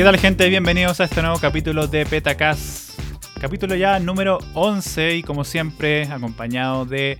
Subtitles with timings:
[0.00, 0.48] ¿Qué tal gente?
[0.48, 2.98] Bienvenidos a este nuevo capítulo de Petacast.
[3.38, 7.18] Capítulo ya número 11 y como siempre acompañado de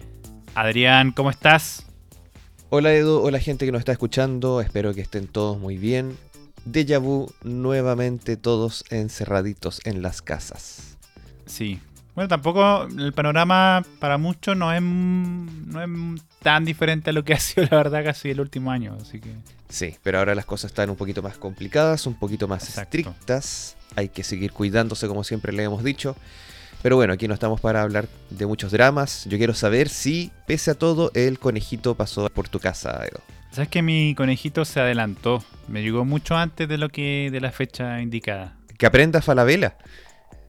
[0.55, 1.13] Adrián.
[1.13, 1.85] ¿Cómo estás?
[2.71, 6.17] Hola Edu, hola gente que nos está escuchando, espero que estén todos muy bien.
[6.65, 10.97] Deja vu, nuevamente todos encerraditos en las casas.
[11.45, 11.81] Sí.
[12.15, 17.33] Bueno, tampoco el panorama para muchos no es, no es tan diferente a lo que
[17.35, 19.33] ha sido la verdad casi el último año, así que...
[19.69, 22.99] Sí, pero ahora las cosas están un poquito más complicadas, un poquito más Exacto.
[22.99, 23.77] estrictas.
[23.95, 26.17] Hay que seguir cuidándose como siempre le hemos dicho.
[26.83, 29.27] Pero bueno, aquí no estamos para hablar de muchos dramas.
[29.27, 33.21] Yo quiero saber si, pese a todo, el conejito pasó por tu casa, Edu.
[33.53, 35.45] ¿Sabes que mi conejito se adelantó?
[35.69, 38.57] Me llegó mucho antes de lo que de la fecha indicada.
[38.79, 39.77] Que aprenda Falabella.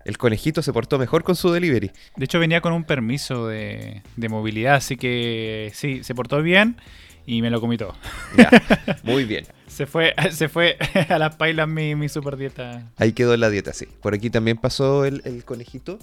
[0.06, 1.92] El conejito se portó mejor con su delivery.
[2.16, 6.78] De hecho venía con un permiso de, de movilidad, así que sí, se portó bien
[7.26, 7.96] y me lo comí todo.
[8.38, 8.50] Ya,
[9.04, 9.46] muy bien.
[9.68, 10.78] Se fue, se fue
[11.10, 12.90] a las pailas mi, mi super dieta.
[12.98, 13.88] Ahí quedó la dieta, sí.
[14.02, 16.00] Por aquí también pasó el, el conejito.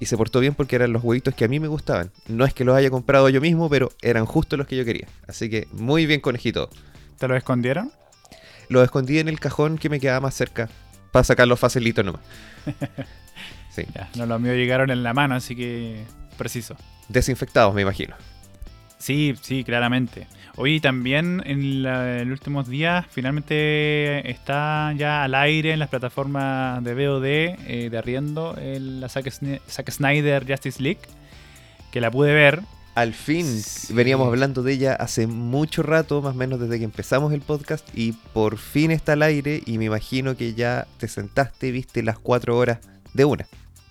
[0.00, 2.10] Y se portó bien porque eran los huevitos que a mí me gustaban.
[2.26, 5.06] No es que los haya comprado yo mismo, pero eran justo los que yo quería.
[5.28, 6.70] Así que muy bien, conejito.
[7.18, 7.92] ¿Te lo escondieron?
[8.68, 10.70] Los escondí en el cajón que me quedaba más cerca.
[11.12, 12.22] Para sacarlos facilito nomás.
[13.70, 13.84] Sí.
[13.94, 16.04] Ya, no, los míos llegaron en la mano, así que
[16.36, 16.76] preciso.
[17.08, 18.14] Desinfectados, me imagino.
[18.98, 20.26] Sí, sí, claramente.
[20.56, 25.88] Hoy también en, la- en los últimos días finalmente está ya al aire en las
[25.88, 29.30] plataformas de VOD eh, de arriendo el- la Zack
[29.90, 31.00] Snyder Justice League,
[31.90, 32.60] que la pude ver.
[32.94, 33.94] Al fin, Sí.
[33.94, 37.88] veníamos hablando de ella hace mucho rato, más o menos desde que empezamos el podcast,
[37.96, 42.02] y por fin está al aire y me imagino que ya te sentaste y viste
[42.02, 42.80] las cuatro horas
[43.14, 43.46] de una.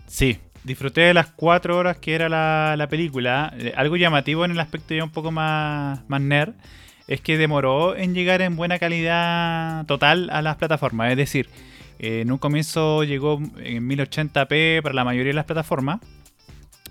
[0.06, 3.52] Sí, disfruté de las cuatro horas que era la, la película.
[3.58, 6.54] Eh, algo llamativo en el aspecto ya un poco más, más nerd
[7.08, 11.10] es que demoró en llegar en buena calidad total a las plataformas.
[11.10, 11.50] Es decir,
[11.98, 16.00] eh, en un comienzo llegó en 1080p para la mayoría de las plataformas,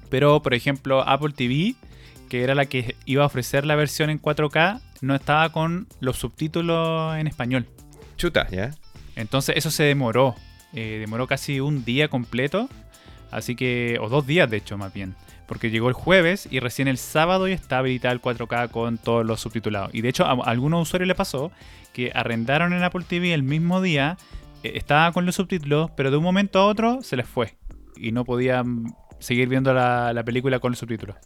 [0.08, 1.74] pero por ejemplo Apple TV,
[2.30, 6.16] que era la que iba a ofrecer la versión en 4K, no estaba con los
[6.16, 7.66] subtítulos en español.
[8.16, 8.70] Chuta, ¿ya?
[9.16, 10.36] Entonces eso se demoró.
[10.72, 12.68] eh, demoró casi un día completo.
[13.32, 15.16] Así que, o dos días de hecho más bien.
[15.48, 19.26] Porque llegó el jueves y recién el sábado ya está habilitado el 4K con todos
[19.26, 19.92] los subtitulados.
[19.92, 21.50] Y de hecho a, algunos usuarios le pasó
[21.92, 24.16] que arrendaron en Apple TV el mismo día.
[24.62, 27.56] eh, estaba con los subtítulos, pero de un momento a otro se les fue.
[27.96, 28.84] Y no podían
[29.20, 31.16] seguir viendo la, la película con los subtítulos.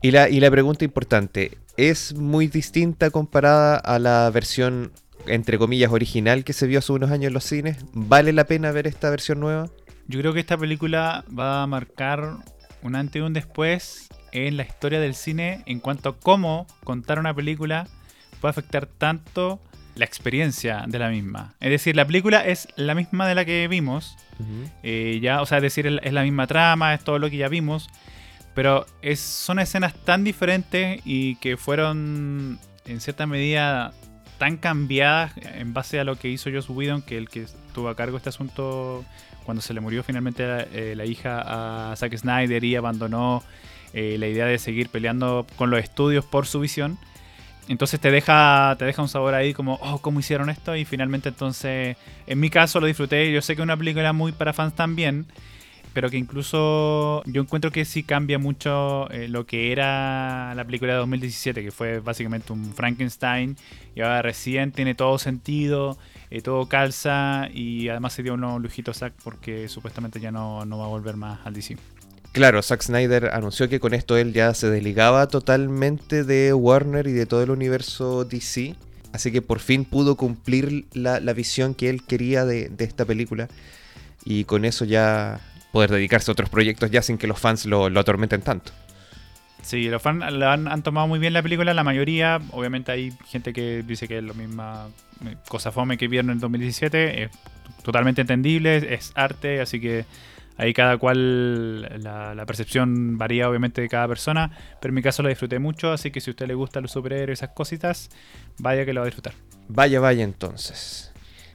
[0.00, 4.92] Y la, y la pregunta importante, ¿es muy distinta comparada a la versión,
[5.26, 7.78] entre comillas, original que se vio hace unos años en los cines?
[7.92, 9.68] ¿Vale la pena ver esta versión nueva?
[10.08, 12.36] Yo creo que esta película va a marcar
[12.82, 17.18] un antes y un después en la historia del cine en cuanto a cómo contar
[17.18, 17.86] una película
[18.40, 19.60] puede afectar tanto
[19.94, 21.54] la experiencia de la misma.
[21.60, 24.16] Es decir, la película es la misma de la que vimos,
[24.82, 27.48] eh, ya, o sea, es decir, es la misma trama, es todo lo que ya
[27.48, 27.88] vimos,
[28.54, 33.92] pero es, son escenas tan diferentes y que fueron en cierta medida
[34.38, 37.94] tan cambiadas en base a lo que hizo Joss Whedon, que el que estuvo a
[37.94, 39.04] cargo de este asunto
[39.44, 43.42] cuando se le murió finalmente la, eh, la hija a Zack Snyder y abandonó
[43.92, 46.98] eh, la idea de seguir peleando con los estudios por su visión.
[47.68, 50.74] Entonces te deja, te deja un sabor ahí como, oh, ¿cómo hicieron esto?
[50.74, 51.96] Y finalmente entonces,
[52.26, 53.32] en mi caso lo disfruté.
[53.32, 55.26] Yo sé que es una película muy para fans también,
[55.92, 60.92] pero que incluso yo encuentro que sí cambia mucho eh, lo que era la película
[60.94, 63.56] de 2017, que fue básicamente un Frankenstein,
[63.94, 65.98] y ahora recién tiene todo sentido,
[66.30, 70.86] eh, todo calza, y además se dio unos lujitos porque supuestamente ya no, no va
[70.86, 71.76] a volver más al DC.
[72.32, 77.12] Claro, Zack Snyder anunció que con esto él ya se desligaba totalmente de Warner y
[77.12, 78.74] de todo el universo DC.
[79.12, 83.48] Así que por fin pudo cumplir la, visión que él quería de, esta película.
[84.24, 85.40] Y con eso ya
[85.72, 88.72] poder dedicarse a otros proyectos ya sin que los fans lo, lo atormenten tanto.
[89.60, 92.40] Sí, los fans han, han tomado muy bien la película, la mayoría.
[92.52, 94.88] Obviamente hay gente que dice que es la misma
[95.26, 97.24] eh, cosa fome que vieron en 2017.
[97.24, 97.30] Es
[97.82, 100.06] totalmente entendible, es arte, así que
[100.56, 104.50] ahí cada cual la, la percepción varía obviamente de cada persona.
[104.80, 106.92] Pero en mi caso lo disfruté mucho, así que si a usted le gustan los
[106.92, 108.10] superhéroes y esas cositas,
[108.58, 109.34] vaya que lo va a disfrutar.
[109.68, 111.12] Vaya, vaya entonces.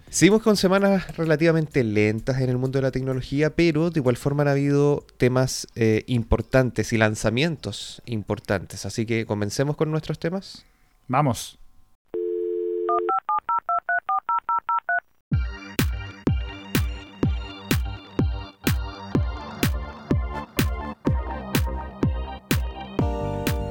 [0.09, 4.43] Seguimos con semanas relativamente lentas en el mundo de la tecnología, pero de igual forma
[4.43, 8.85] han habido temas eh, importantes y lanzamientos importantes.
[8.85, 10.65] Así que comencemos con nuestros temas.
[11.09, 11.59] Vamos.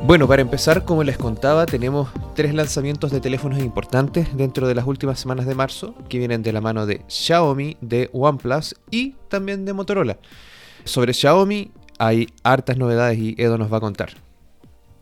[0.06, 4.86] Bueno, para empezar, como les contaba, tenemos tres lanzamientos de teléfonos importantes dentro de las
[4.86, 9.64] últimas semanas de marzo, que vienen de la mano de Xiaomi, de OnePlus y también
[9.64, 10.16] de Motorola.
[10.84, 14.10] Sobre Xiaomi hay hartas novedades y Edo nos va a contar.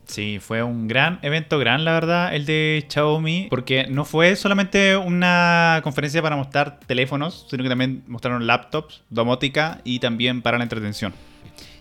[0.06, 4.96] Sí, fue un gran evento, gran la verdad, el de Xiaomi, porque no fue solamente
[4.96, 10.64] una conferencia para mostrar teléfonos, sino que también mostraron laptops, domótica y también para la
[10.64, 11.12] entretención.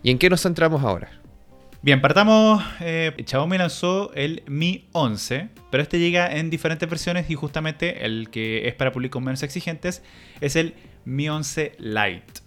[0.04, 1.23] ¿Y en qué nos centramos ahora?
[1.84, 2.64] Bien, partamos.
[2.80, 8.30] Eh, Xiaomi lanzó el Mi 11, pero este llega en diferentes versiones y justamente el
[8.30, 10.02] que es para públicos menos exigentes
[10.40, 12.42] es el Mi 11 Lite.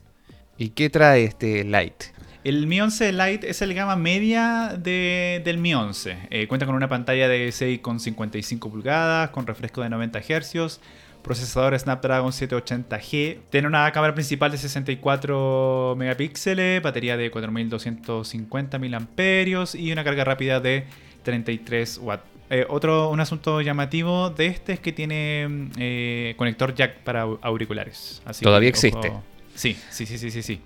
[0.56, 2.14] ¿Y qué trae este Lite?
[2.44, 6.16] El Mi 11 Lite es el gama media del Mi 11.
[6.30, 10.80] Eh, cuenta con una pantalla de 6,55 pulgadas, con refresco de 90 Hz,
[11.26, 19.92] procesador Snapdragon 780G, tiene una cámara principal de 64 megapíxeles, batería de 4250 mAh y
[19.92, 20.84] una carga rápida de
[21.24, 22.22] 33 watts.
[22.48, 28.22] Eh, otro un asunto llamativo de este es que tiene eh, conector jack para auriculares.
[28.40, 29.12] Todavía existe.
[29.56, 30.60] Sí, sí, sí, sí, sí, sí.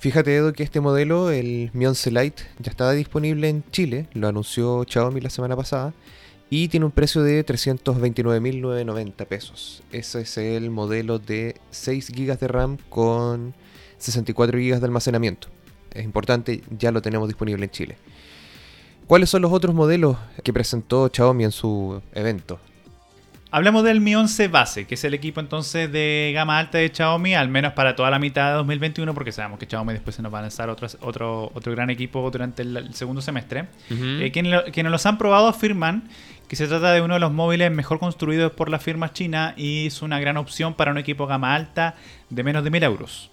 [0.00, 4.26] Fíjate, Edo, que este modelo, el Mi 11 Lite, ya estaba disponible en Chile, lo
[4.26, 5.92] anunció Xiaomi la semana pasada,
[6.50, 9.82] y tiene un precio de 329.990 pesos.
[9.92, 13.54] Ese es el modelo de 6 GB de RAM con
[13.98, 15.48] 64 GB de almacenamiento.
[15.94, 17.96] Es importante, ya lo tenemos disponible en Chile.
[19.06, 22.58] ¿Cuáles son los otros modelos que presentó Xiaomi en su evento?
[23.52, 27.34] Hablemos del Mi 11 base, que es el equipo entonces de gama alta de Xiaomi,
[27.34, 30.32] al menos para toda la mitad de 2021, porque sabemos que Xiaomi después se nos
[30.32, 33.66] va a lanzar otro, otro, otro gran equipo durante el, segundo semestre.
[33.90, 36.04] Eh, quienes, los han probado afirman
[36.50, 39.86] que se trata de uno de los móviles mejor construidos por la firma china y
[39.86, 41.94] es una gran opción para un equipo gama alta
[42.28, 43.30] de menos de 1000 euros.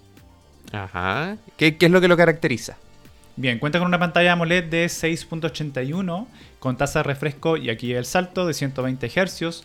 [0.72, 1.36] Ajá.
[1.58, 2.78] ¿Qué, ¿Qué es lo que lo caracteriza?
[3.36, 6.28] Bien, cuenta con una pantalla AMOLED de 6.81
[6.60, 9.64] con tasa de refresco y aquí el salto de 120 Hz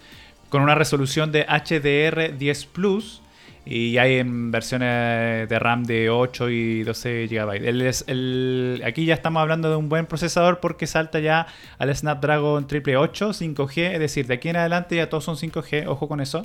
[0.48, 3.20] con una resolución de HDR10 Plus
[3.64, 8.84] y hay en versiones de RAM de 8 y 12 GB.
[8.84, 11.46] aquí ya estamos hablando de un buen procesador porque salta ya
[11.78, 16.08] al Snapdragon 888 5G, es decir, de aquí en adelante ya todos son 5G, ojo
[16.08, 16.44] con eso.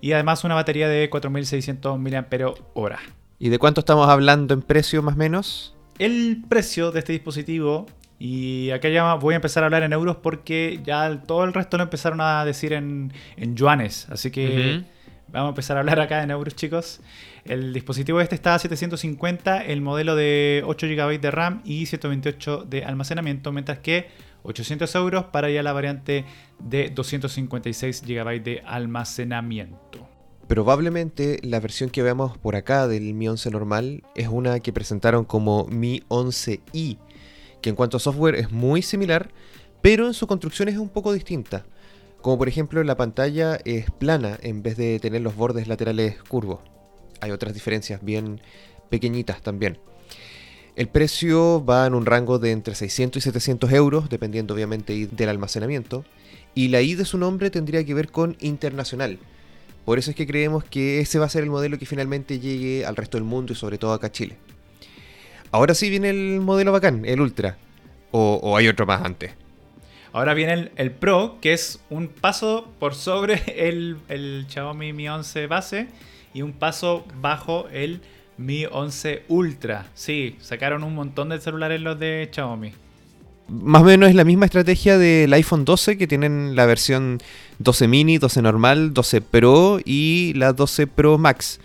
[0.00, 2.98] Y además una batería de 4600 mAh.
[3.38, 5.76] ¿Y de cuánto estamos hablando en precio más o menos?
[5.98, 7.86] El precio de este dispositivo
[8.18, 11.76] y acá ya voy a empezar a hablar en euros porque ya todo el resto
[11.76, 14.08] lo empezaron a decir en, en yuanes.
[14.10, 14.84] Así que
[15.32, 17.00] vamos a empezar a hablar acá en euros, chicos.
[17.44, 22.66] El dispositivo este está a 750, el modelo de 8 GB de RAM y 128
[22.68, 24.08] de almacenamiento, mientras que
[24.44, 26.24] 800 euros para ya la variante
[26.58, 30.08] de 256 GB de almacenamiento.
[30.48, 35.24] Probablemente la versión que veamos por acá del Mi 11 normal es una que presentaron
[35.24, 36.98] como Mi 11i
[37.62, 39.30] que en cuanto a software es muy similar,
[39.80, 41.64] pero en su construcción es un poco distinta.
[42.22, 46.60] Como por ejemplo la pantalla es plana en vez de tener los bordes laterales curvos.
[47.20, 48.40] Hay otras diferencias bien
[48.88, 49.78] pequeñitas también.
[50.74, 55.28] El precio va en un rango de entre 600 y 700 euros, dependiendo obviamente del
[55.28, 56.04] almacenamiento.
[56.54, 59.18] Y la I de su nombre tendría que ver con internacional.
[59.84, 62.86] Por eso es que creemos que ese va a ser el modelo que finalmente llegue
[62.86, 64.38] al resto del mundo y sobre todo acá a Chile.
[65.50, 67.58] Ahora sí viene el modelo bacán, el Ultra.
[68.12, 69.32] O, hay otro más antes.
[70.12, 75.88] Ahora viene el, Pro, que es un paso por sobre el, Xiaomi Mi 11 base
[76.34, 78.00] y un paso bajo el
[78.36, 79.86] Mi 11 Ultra.
[79.94, 82.72] Sí, sacaron un montón de celulares los de Xiaomi.
[83.48, 87.18] Más o menos es la misma estrategia del iPhone 12 que tienen la versión
[87.58, 91.60] 12 mini, 12 normal, 12 Pro y la 12 Pro Max.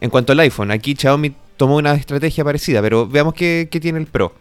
[0.00, 4.06] En cuanto al iPhone, aquí Xiaomi tomó una estrategia parecida, pero veamos qué, tiene el
[4.06, 4.34] Pro.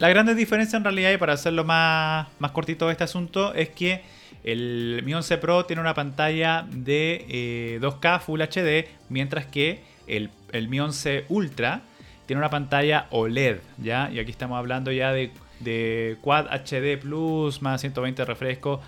[0.00, 4.00] La gran diferencia en realidad, y para hacerlo más, más cortito este asunto, es que
[4.44, 10.30] el Mi 11 Pro tiene una pantalla de 2K eh, Full HD, mientras que el,
[10.52, 11.82] el Mi 11 Ultra
[12.24, 14.08] tiene una pantalla OLED, ¿ya?
[14.10, 18.80] Y aquí estamos hablando ya de, de Quad HD Plus, más 120 refresco,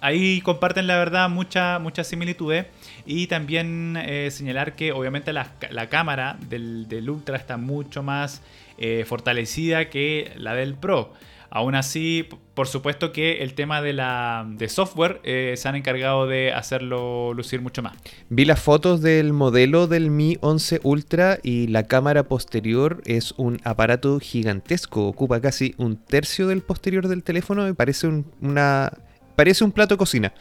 [0.00, 2.66] ahí comparten la verdad muchas muchas similitudes
[3.06, 5.50] y también eh, señalar que obviamente la,
[5.88, 8.42] cámara del, Ultra está mucho más
[8.80, 11.12] eh, fortalecida que la del Pro.
[11.52, 16.28] Aún así, por supuesto que el tema de, la, de software eh, se han encargado
[16.28, 17.96] de hacerlo lucir mucho más.
[18.28, 23.60] Vi las fotos del modelo del Mi 11 Ultra y la cámara posterior es un
[23.64, 28.06] aparato gigantesco, ocupa casi un tercio del posterior del teléfono, me parece
[28.40, 28.92] una
[29.34, 30.32] parece un plato de cocina.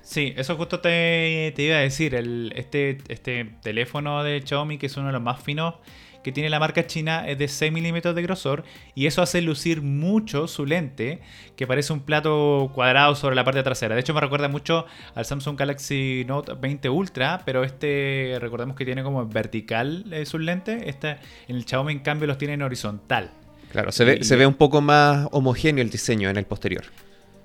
[0.00, 2.14] Sí, eso justo te, iba a decir.
[2.14, 5.74] El, este, este teléfono de Xiaomi, que es uno de los más finos
[6.24, 8.64] que tiene la marca china es de 6 milímetros de grosor
[8.96, 11.20] y eso hace lucir mucho su lente,
[11.54, 13.94] que parece un plato cuadrado sobre la parte trasera.
[13.94, 18.84] De hecho, me recuerda mucho al Samsung Galaxy Note 20 Ultra, pero este, recordemos que
[18.84, 20.82] tiene como vertical eh, sus lentes.
[20.86, 23.30] Este, en el Xiaomi, en cambio, los tiene en horizontal.
[23.70, 26.84] Claro, se ve, se ve un poco más homogéneo el diseño en el posterior.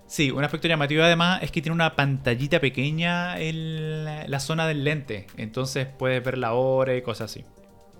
[0.07, 4.83] Sí, un aspecto llamativo además es que tiene una pantallita pequeña en la zona del
[4.83, 5.27] lente.
[5.37, 7.45] Entonces puedes ver la hora y cosas así.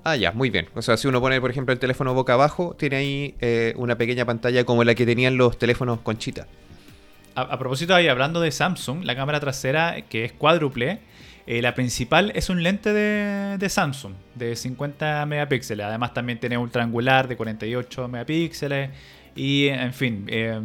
[0.09, 0.67] Ah, ya, muy bien.
[0.73, 3.95] O sea, si uno pone, por ejemplo, el teléfono boca abajo, tiene ahí eh, una
[3.95, 6.47] pequeña pantalla como la que tenían los teléfonos Conchita.
[7.35, 10.99] A, a propósito, ahí hablando de Samsung, la cámara trasera, que es cuádruple,
[11.51, 15.83] eh, la principal es un lente de, Samsung de 50 megapíxeles.
[15.83, 18.91] Además también tiene un triangular de 48 megapíxeles.
[19.39, 20.59] Y en fin, eh,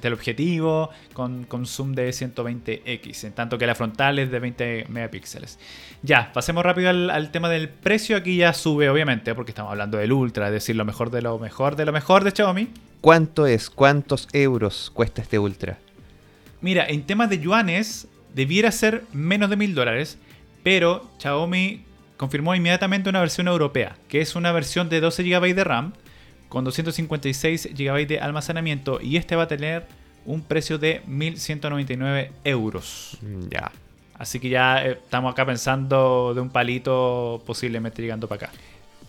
[0.00, 5.60] teleobjetivo con, con zoom de 120x, en tanto que la frontal es de 20 megapíxeles.
[6.02, 8.16] Ya, pasemos rápido al, tema del precio.
[8.16, 11.38] Aquí ya sube, obviamente, porque estamos hablando del Ultra, es decir, lo mejor de lo
[11.38, 12.68] mejor de lo mejor de Xiaomi.
[13.00, 13.70] ¿Cuánto es?
[13.70, 15.78] ¿Cuántos euros cuesta este Ultra?
[16.60, 20.18] Mira, en temas de yuanes, debiera ser menos de mil dólares,
[20.64, 21.84] pero Xiaomi
[22.16, 25.92] confirmó inmediatamente una versión europea, que es una versión de 12 GB de RAM
[26.48, 29.86] con 256 GB de almacenamiento y este va a tener
[30.24, 33.18] un precio de 1.199 euros.
[33.22, 33.70] Mm, ya.
[34.18, 38.58] Así que ya eh, estamos acá pensando de un palito posiblemente llegando para acá.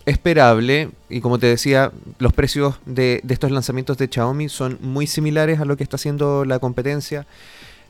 [0.06, 5.06] Esperable, y como te decía, los precios de, de estos lanzamientos de Xiaomi son muy
[5.06, 7.26] similares a lo que está haciendo la competencia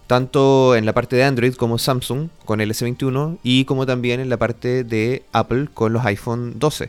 [0.09, 4.31] tanto en la parte de Android como Samsung con el S21 y como también en
[4.31, 6.89] la parte de Apple con los iPhone 12.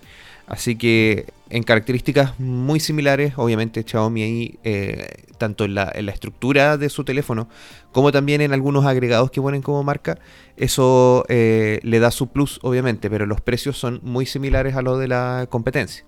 [0.49, 6.89] Así que en características muy similares, obviamente Xiaomi ahí, eh, tanto en la, estructura de
[6.89, 7.47] su teléfono
[7.91, 10.17] como también en algunos agregados que ponen como marca,
[10.57, 14.99] eso eh, le da su plus, obviamente, pero los precios son muy similares a los
[14.99, 16.03] de la competencia.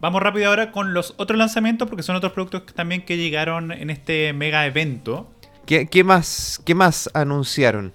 [0.00, 3.88] Vamos rápido ahora con los otros lanzamientos, porque son otros productos también que llegaron en
[3.88, 5.30] este mega evento.
[5.64, 7.92] ¿Qué, más, ¿Qué más anunciaron?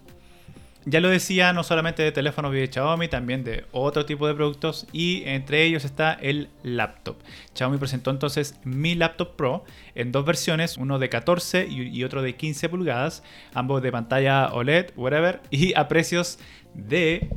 [0.90, 4.88] Ya lo decía, no solamente de teléfonos de Xiaomi, también de otro tipo de productos
[4.92, 7.18] y entre ellos está el laptop.
[7.54, 12.36] Xiaomi presentó entonces Mi Laptop Pro en dos versiones, uno de 14 y otro de
[12.36, 13.22] 15 pulgadas,
[13.54, 16.40] ambos de pantalla OLED, whatever, y a precios
[16.74, 17.30] de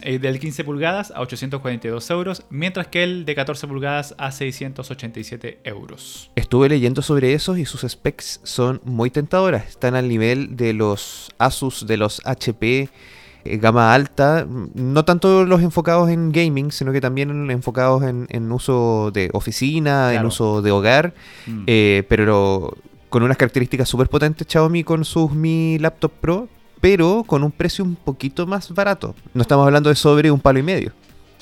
[0.00, 5.60] el del 15 pulgadas a 842 euros, mientras que el de 14 pulgadas a 687
[5.64, 6.30] euros.
[6.36, 9.68] Estuve leyendo sobre esos y sus specs son muy tentadoras.
[9.68, 12.88] Están al nivel de los Asus, de los HP
[13.46, 19.10] eh, gama alta, no tanto los enfocados en gaming, sino que también enfocados en, uso
[19.12, 21.14] de oficina, en uso de hogar,
[21.46, 21.64] mm.
[21.66, 22.76] eh, pero
[23.08, 26.48] con unas características súper potentes Xiaomi con sus Mi Laptop Pro,
[26.86, 29.16] pero con un precio un poquito más barato.
[29.34, 30.92] No estamos hablando de sobre un palo y medio.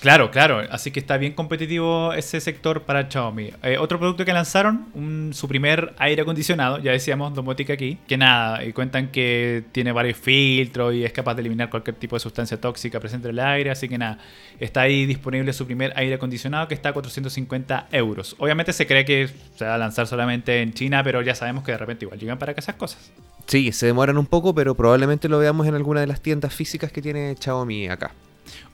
[0.05, 0.61] Claro, claro.
[0.71, 3.53] Así que está bien competitivo ese sector para Xiaomi.
[3.63, 8.63] Eh, otro producto que lanzaron, su primer aire acondicionado, ya decíamos domótica aquí, que nada,
[8.63, 12.61] y cuentan que tiene varios filtros y es capaz de eliminar cualquier tipo de sustancia
[12.61, 13.71] tóxica presente en el aire.
[13.71, 14.19] Así que nada,
[14.61, 18.37] está ahí disponible su primer aire acondicionado que está a 450 euros.
[18.39, 21.73] Obviamente se cree que se va a lanzar solamente en China, pero ya sabemos que
[21.73, 23.11] de repente igual llegan para acá esas cosas.
[23.47, 26.93] Sí, se demoran un poco, pero probablemente lo veamos en alguna de las tiendas físicas
[26.93, 28.13] que tiene Xiaomi acá.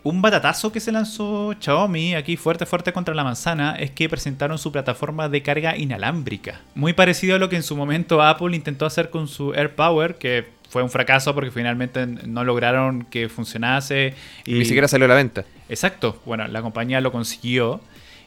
[0.02, 4.58] Un batatazo que se lanzó Xiaomi aquí fuerte fuerte contra la manzana es que presentaron
[4.58, 6.60] su plataforma de carga inalámbrica.
[6.74, 10.46] Muy parecido a lo que en su momento Apple intentó hacer con su AirPower, que
[10.70, 14.14] fue un fracaso porque finalmente no lograron que funcionase.
[14.46, 15.44] Y ni siquiera salió a la venta.
[15.68, 16.20] Exacto.
[16.24, 17.80] Bueno, la compañía lo consiguió.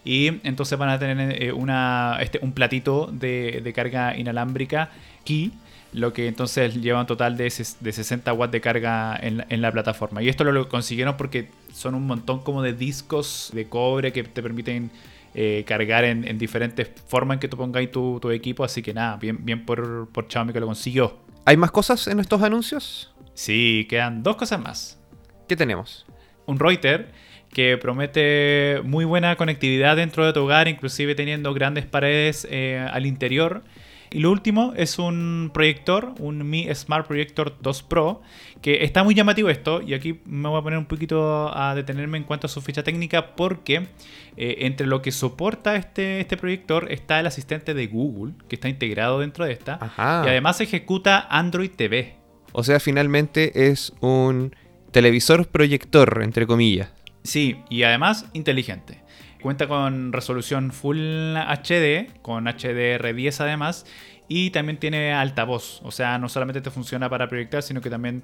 [0.05, 4.89] Y entonces van a tener eh, una, este, un platito de, de carga inalámbrica
[5.22, 5.53] aquí
[5.93, 10.22] lo que entonces lleva un total de, de 60 watts de carga en, la plataforma.
[10.22, 14.41] Y esto lo, consiguieron porque son un montón como de discos de cobre que te
[14.41, 14.91] permiten
[15.36, 18.63] eh, cargar en, diferentes formas en que tú pongas tu, tu equipo.
[18.63, 21.17] Así que nada, bien, bien por, por Xiaomi que lo consiguió.
[21.45, 23.13] ¿Hay más cosas en estos anuncios?
[23.36, 25.00] Sí, quedan dos cosas más.
[25.48, 26.05] ¿Qué tenemos?
[26.45, 27.05] Un Reuters
[27.53, 33.05] que promete muy buena conectividad dentro de tu hogar, inclusive teniendo grandes paredes eh, al
[33.05, 33.63] interior
[34.13, 38.22] y lo último es un proyector, un Mi Smart Projector 2 Pro,
[38.62, 42.19] que está muy llamativo esto, y aquí me voy a poner un poquito a detenerme
[42.19, 43.88] en cuanto a su ficha técnica, porque
[44.38, 48.69] eh, entre lo que soporta este, este proyector está el asistente de Google, que está
[48.69, 52.15] integrado dentro de esta, y además ejecuta Android TV.
[52.51, 54.55] O sea, finalmente es un
[54.91, 56.91] televisor proyector, entre comillas.
[57.24, 59.01] Sí, y además inteligente.
[59.42, 63.86] Cuenta con resolución Full HD, con HDR10 además,
[64.27, 65.82] y también tiene altavoz.
[65.84, 68.24] O sea, no solamente te funciona para proyectar, sino que también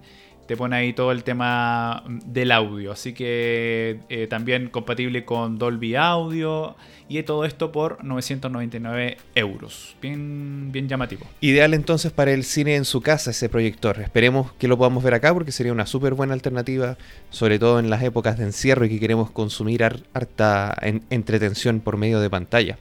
[0.49, 2.91] te pone ahí todo el tema del audio.
[2.91, 6.75] Así que eh, también compatible con Dolby Audio.
[7.07, 9.95] Y todo esto por 999 euros.
[10.01, 11.27] Bien, bien llamativo.
[11.39, 13.99] Ideal entonces para el cine en su casa ese proyector.
[13.99, 16.97] Esperemos que lo podamos ver acá porque sería una súper buena alternativa,
[17.29, 20.75] sobre todo en las épocas de encierro y que queremos consumir harta
[21.11, 22.79] entretención por medio de pantalla.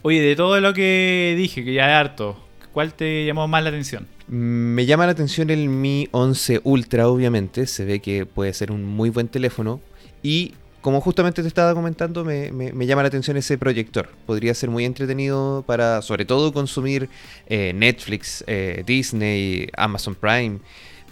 [0.00, 3.70] Oye, de todo lo que dije, que ya es harto, ¿cuál te llamó más la
[3.70, 4.06] atención?
[4.28, 7.66] Me llama la atención el Mi 11 Ultra, obviamente.
[7.66, 9.80] Se ve que puede ser un muy buen teléfono.
[10.22, 14.08] Y como justamente te estaba comentando, me, llama la atención ese proyector.
[14.26, 17.08] Podría ser muy entretenido para, sobre todo, consumir
[17.46, 20.58] eh, Netflix, eh, Disney, Amazon Prime,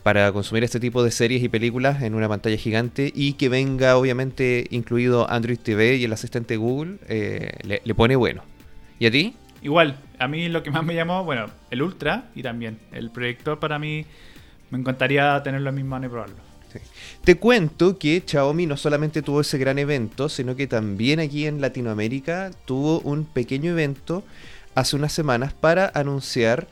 [0.03, 3.97] para consumir este tipo de series y películas en una pantalla gigante y que venga,
[3.97, 8.43] obviamente, incluido Android TV y el asistente Google, eh, le pone bueno.
[8.99, 9.35] ¿Y a ti?
[9.63, 13.59] Igual, a mí lo que más me llamó, bueno, el Ultra y también el proyector
[13.59, 14.07] para mí
[14.71, 16.37] me encantaría tenerlo en mis manos y probarlo.
[17.25, 21.61] Te cuento que Xiaomi no solamente tuvo ese gran evento, sino que también aquí en
[21.61, 24.23] Latinoamérica tuvo un pequeño evento
[24.75, 26.69] hace unas semanas para anunciar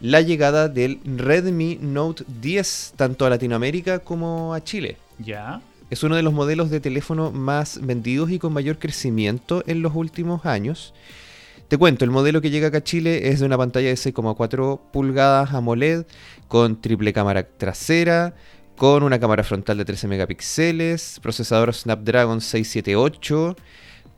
[0.00, 4.96] la llegada del Redmi Note 10 tanto a Latinoamérica como a Chile.
[5.18, 5.60] Ya.
[5.90, 9.94] Es uno de los modelos de teléfono más vendidos y con mayor crecimiento en los
[9.94, 10.94] últimos años.
[11.70, 14.90] Te cuento, el modelo que llega acá a Chile es de una pantalla de 6,4
[14.92, 16.04] pulgadas AMOLED
[16.48, 18.34] con triple cámara trasera,
[18.76, 23.54] con una cámara frontal de 13 megapíxeles, procesador Snapdragon 678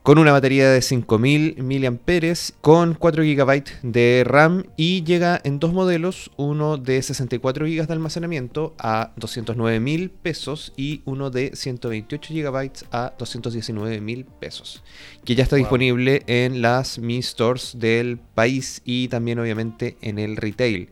[0.03, 5.73] con una batería de 5000 mAh, con 4 GB de RAM y llega en dos
[5.73, 12.71] modelos, uno de 64 GB de almacenamiento a 209 pesos y uno de 128 GB
[12.91, 14.83] a 219 pesos,
[15.25, 20.37] que ya está disponible en las Mi Stores del país y también obviamente en el
[20.37, 20.89] retail.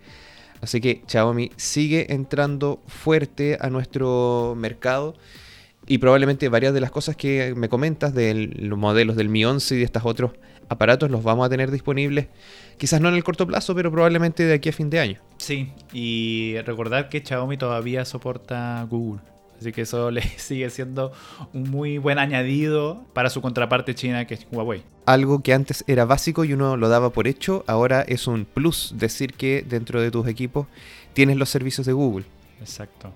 [0.61, 5.17] Así que Xiaomi sigue entrando fuerte a nuestro mercado
[5.91, 9.75] y probablemente varias de las cosas que me comentas de los modelos del Mi 11
[9.75, 10.31] y de estos otros
[10.69, 12.29] aparatos los vamos a tener disponibles,
[12.79, 15.21] quizás no en el corto plazo, pero probablemente de aquí a fin de año.
[15.39, 19.21] Sí, y recordar que Xiaomi todavía soporta Google.
[19.59, 21.11] Así que eso le sigue siendo
[21.53, 24.83] un muy buen añadido para su contraparte china que es Huawei.
[25.07, 28.95] Algo que antes era básico y uno lo daba por hecho, ahora es un plus
[28.97, 30.69] decir que dentro de tus equipos
[31.15, 32.27] tienes los servicios de Google.
[32.61, 33.13] Exacto.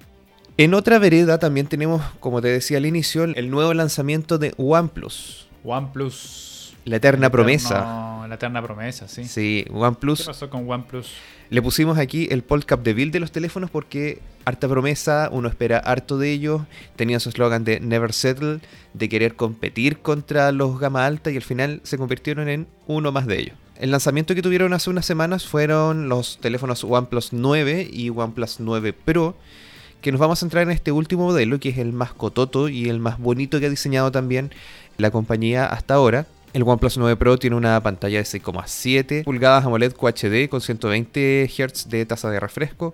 [0.57, 5.49] En otra vereda también tenemos, como te decía al inicio, el nuevo lanzamiento de OnePlus.
[5.65, 6.77] OnePlus.
[6.85, 8.25] La eterna promesa.
[8.29, 9.25] La eterna promesa, sí.
[9.25, 10.21] Sí, OnePlus.
[10.21, 11.13] ¿Qué pasó con OnePlus?
[11.51, 15.79] Le pusimos aquí el podcast de build de los teléfonos porque harta promesa, uno espera
[15.79, 16.63] harto de ellos.
[16.95, 18.61] Tenía su eslogan de Never Settle,
[18.93, 23.27] de querer competir contra los gama alta y al final se convirtieron en uno más
[23.27, 23.57] de ellos.
[23.77, 28.93] El lanzamiento que tuvieron hace unas semanas fueron los teléfonos OnePlus 9 y OnePlus 9
[28.93, 29.35] Pro
[30.05, 32.91] que nos vamos a centrar en este último modelo, que es el más cototo y
[32.91, 34.51] el más bonito que ha diseñado también
[34.99, 36.27] la compañía hasta ahora.
[36.53, 41.89] El OnePlus 9 Pro tiene una pantalla de 6,7 pulgadas AMOLED QHD con 120 Hz
[41.89, 42.93] de tasa de refresco.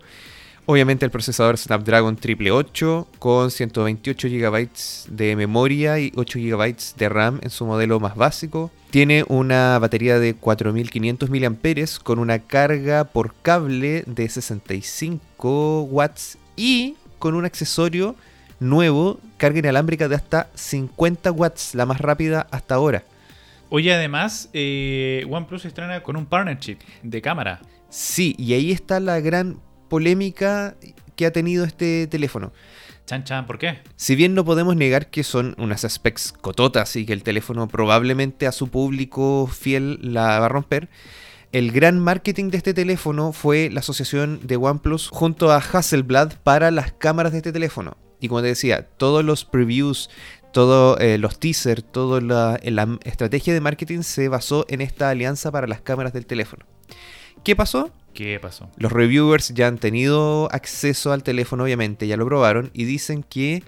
[0.66, 4.68] Obviamente el procesador Snapdragon 888 con 128 GB
[5.09, 8.70] de memoria y 8 GB de RAM en su modelo más básico.
[8.90, 16.94] Tiene una batería de 4500 mAh con una carga por cable de 65 watts y
[17.20, 18.16] con un accesorio
[18.59, 23.04] nuevo, carga inalámbrica de hasta 50 watts, la más rápida hasta ahora.
[23.68, 27.61] Oye, además, eh, OnePlus estrena con un partnership de cámara.
[27.88, 30.74] Sí, y ahí está la gran polémica
[31.14, 32.52] que ha tenido este teléfono.
[33.06, 33.78] Chan chan, ¿por qué?
[33.96, 38.46] Si bien no podemos negar que son unas specs cototas y que el teléfono probablemente
[38.46, 40.88] a su público fiel la va a romper,
[41.52, 46.70] el gran marketing de este teléfono fue la asociación de OnePlus junto a Hasselblad para
[46.70, 47.96] las cámaras de este teléfono.
[48.20, 50.10] Y como te decía, todos los previews,
[50.52, 55.50] todos eh, los teasers, toda la, la estrategia de marketing se basó en esta alianza
[55.50, 56.66] para las cámaras del teléfono.
[57.42, 57.90] ¿Qué pasó?
[58.14, 58.70] ¿Qué pasó?
[58.76, 63.62] Los reviewers ya han tenido acceso al teléfono, obviamente, ya lo probaron y dicen que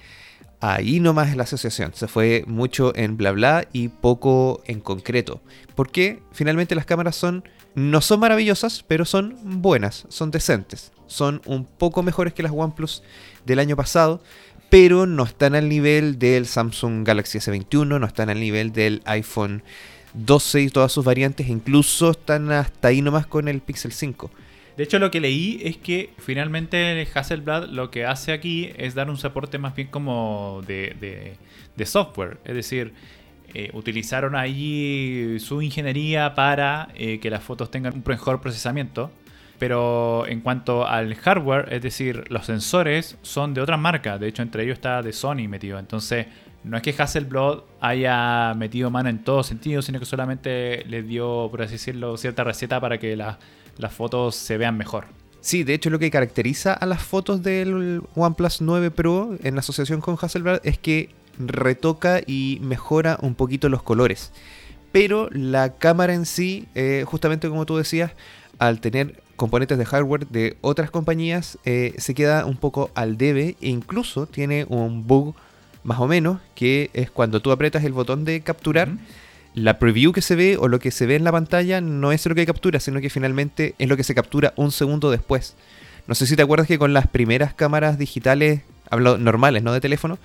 [0.60, 1.92] ahí nomás es la asociación.
[1.94, 5.40] Se fue mucho en bla bla y poco en concreto.
[5.74, 10.92] Porque finalmente las cámaras son no son maravillosas, pero son buenas, son decentes.
[11.06, 13.02] Son un poco mejores que las OnePlus
[13.44, 14.22] del año pasado,
[14.70, 19.62] pero no están al nivel del Samsung Galaxy S21, no están al nivel del iPhone
[20.14, 24.30] 12 y todas sus variantes, incluso están hasta ahí nomás con el Pixel 5.
[24.76, 29.10] De hecho, lo que leí es que finalmente Hasselblad lo que hace aquí es dar
[29.10, 31.36] un soporte más bien como de,
[31.76, 32.38] de software.
[32.44, 32.94] Es decir,
[33.54, 39.10] eh, utilizaron allí su ingeniería para eh, que las fotos tengan un mejor procesamiento.
[39.58, 44.18] Pero en cuanto al hardware, es decir, los sensores son de otras marcas.
[44.18, 45.78] De hecho, entre ellos está de Sony metido.
[45.78, 46.26] Entonces,
[46.64, 51.48] no es que Hasselblad haya metido mano en todo sentido, sino que solamente le dio,
[51.50, 53.38] por así decirlo, cierta receta para que las
[53.92, 55.06] fotos se vean mejor.
[55.40, 60.00] Sí, de hecho lo que caracteriza a las fotos del OnePlus 9 Pro en asociación
[60.00, 64.32] con Hasselblad es que retoca y mejora un poquito los colores.
[64.92, 68.12] Pero la cámara en sí, eh, justamente como tú decías,
[68.58, 73.56] al tener componentes de hardware de otras compañías, eh, se queda un poco al debe
[73.60, 75.34] e incluso tiene un bug
[75.82, 78.90] más o menos, que es cuando tú apretas el botón de capturar,
[79.54, 82.24] la preview que se ve o lo que se ve en la pantalla no es
[82.24, 85.56] lo que captura, sino que finalmente es lo que se captura un segundo después.
[86.06, 89.80] No sé si te acuerdas que con las primeras cámaras digitales, hablo normales, no de
[89.80, 90.18] teléfono,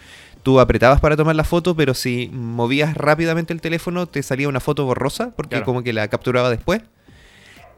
[0.47, 4.61] tú apretabas para tomar la foto, pero si movías rápidamente el teléfono te salía una
[4.61, 6.83] foto borrosa, porque como que la capturaba después.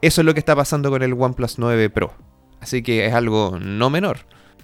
[0.02, 2.14] Eso es lo que está pasando con el OnePlus 9 Pro.
[2.60, 4.18] Así que es algo no menor.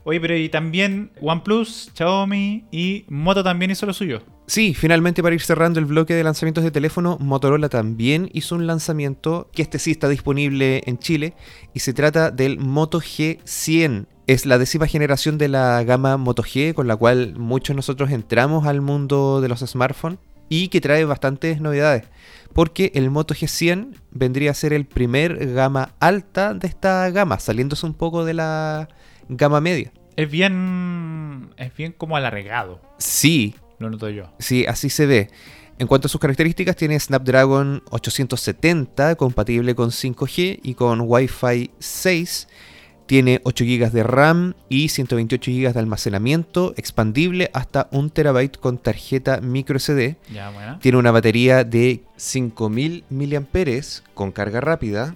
[0.05, 4.23] Oye, pero y también OnePlus, Xiaomi y Moto también hizo lo suyo.
[4.47, 8.69] Sí, finalmente para ir cerrando el bloque de lanzamientos de teléfono, Motorola también hizo un
[8.69, 11.35] lanzamiento que este sí está disponible en Chile
[11.75, 14.07] y se trata del Moto G100.
[14.27, 18.67] Es la décima generación de la gama Moto G con la cual muchos nosotros entramos
[18.67, 22.09] al mundo de los smartphones y que trae bastantes novedades.
[22.53, 27.87] Porque el Moto G100 vendría a ser el primer gama alta de esta gama, saliéndose
[27.87, 28.89] un poco de la
[29.29, 29.93] gama media.
[30.17, 31.51] Es bien.
[31.57, 32.81] Es bien como alargado.
[32.99, 33.55] Sí.
[33.79, 34.33] Lo noto yo.
[34.41, 35.31] Sí, así se ve.
[35.79, 42.49] En cuanto a sus características, tiene Snapdragon 870, compatible con 5G y con Wi-Fi 6.
[43.07, 48.79] Tiene 8 GB de RAM y 128 GB de almacenamiento, expandible hasta 1 TB con
[48.79, 50.17] tarjeta microSD.
[50.33, 55.15] Ya, Tiene una batería de 5000 mAh con carga rápida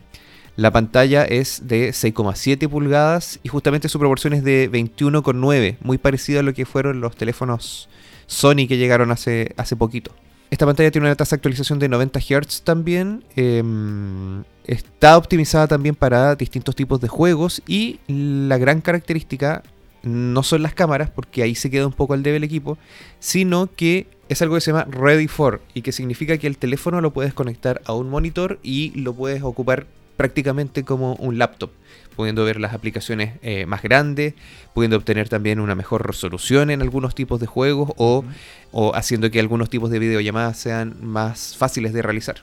[0.61, 6.40] la pantalla es de 6,7 pulgadas y justamente su proporción es de 21,9, muy parecido
[6.40, 7.88] a lo que fueron los teléfonos
[8.26, 10.12] Sony que llegaron hace, hace poquito.
[10.50, 13.22] Esta pantalla tiene una tasa de actualización de 90 Hz también.
[13.36, 19.62] Em, está optimizada también para distintos tipos de juegos y la gran característica
[20.02, 22.78] no son las cámaras, porque ahí se queda un poco al debe el equipo,
[23.18, 27.00] sino que es algo que se llama Ready for y que significa que el teléfono
[27.00, 29.86] lo puedes conectar a un monitor y lo puedes ocupar
[30.20, 31.70] prácticamente como un laptop,
[32.14, 34.35] pudiendo ver las aplicaciones eh, más grandes,
[34.74, 38.22] pudiendo obtener también una mejor resolución en algunos tipos de juegos o,
[38.70, 42.37] o haciendo que algunos tipos de videollamadas sean más fáciles de realizar.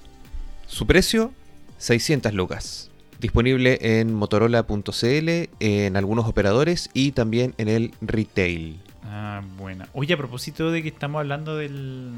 [0.66, 1.32] Su precio,
[1.78, 2.90] 600 lucas.
[3.20, 8.80] Disponible en motorola.cl, en algunos operadores y también en el retail.
[9.04, 9.88] Ah, buena.
[9.94, 12.10] Oye, a propósito de que estamos hablando del,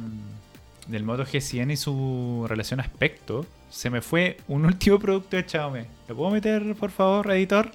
[0.89, 5.81] del Moto G100 y su relación aspecto, se me fue un último producto de Xiaomi.
[6.07, 7.71] ¿Lo puedo meter, por favor, editor?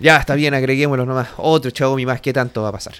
[0.00, 1.28] Ya, está bien, agreguémoslo nomás.
[1.36, 2.94] Otro Xiaomi más, ¿qué tanto va a pasar?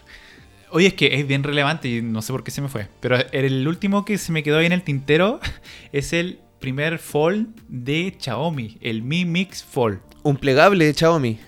[0.71, 2.89] Oye, es que es bien relevante y no sé por qué se me fue.
[3.01, 5.41] Pero el último que se me quedó ahí en el tintero
[5.93, 10.01] es el primer Fold de Xiaomi, el Mi Mix Fold.
[10.23, 11.39] Un plegable de Xiaomi.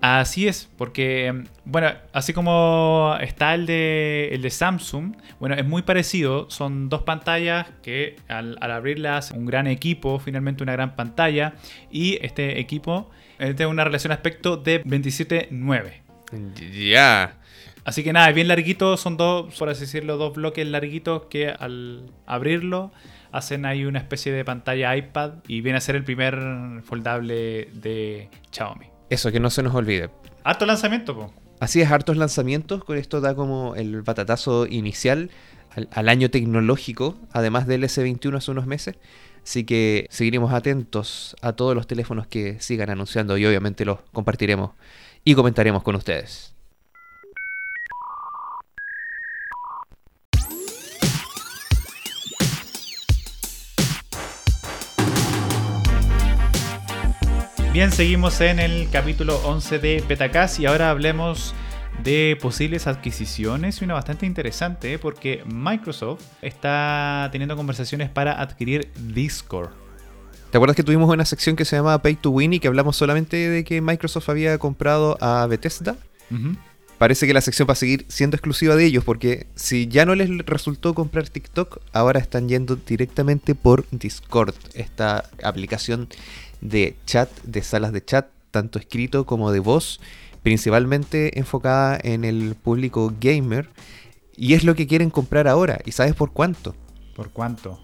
[0.00, 5.82] Así es, porque, bueno, así como está el de, el de Samsung, bueno, es muy
[5.82, 6.48] parecido.
[6.48, 11.54] Son dos pantallas que al, abrirlas, un gran equipo, finalmente una gran pantalla.
[11.90, 16.90] Y este equipo tiene una relación aspecto de 27.9.
[16.90, 17.36] Ya.
[17.84, 21.48] Así que nada, es bien larguito, son dos, por así decirlo, dos bloques larguitos que
[21.48, 22.92] al abrirlo
[23.32, 26.36] hacen ahí una especie de pantalla iPad y viene a ser el primer
[26.84, 28.86] foldable de Xiaomi.
[29.10, 30.10] Eso, que no se nos olvide.
[30.44, 31.32] Harto lanzamiento, po.
[31.58, 32.84] Así es, hartos lanzamientos.
[32.84, 35.30] Con esto da como el batatazo inicial
[35.90, 38.96] al, año tecnológico, además del S21 hace unos meses.
[39.42, 44.72] Así que seguiremos atentos a todos los teléfonos que sigan anunciando y obviamente los compartiremos
[45.24, 46.54] y comentaremos con ustedes.
[57.72, 61.54] Bien, seguimos en el capítulo 11 de Petacas y ahora hablemos
[62.02, 64.98] de posibles adquisiciones y una bastante interesante ¿eh?
[64.98, 69.70] porque Microsoft está teniendo conversaciones para adquirir Discord.
[70.50, 72.96] ¿Te acuerdas que tuvimos una sección que se llamaba Pay to Win y que hablamos
[72.96, 75.96] solamente de que Microsoft había comprado a Bethesda?
[76.98, 80.16] Parece que la sección va a seguir siendo exclusiva de ellos porque si ya no
[80.16, 86.08] les resultó comprar TikTok, ahora están yendo directamente por Discord, esta aplicación
[86.60, 90.00] de chat, de salas de chat, tanto escrito como de voz,
[90.42, 93.68] principalmente enfocada en el público gamer.
[94.36, 95.80] Y es lo que quieren comprar ahora.
[95.84, 96.74] ¿Y sabes por cuánto?
[97.14, 97.78] ¿Por cuánto?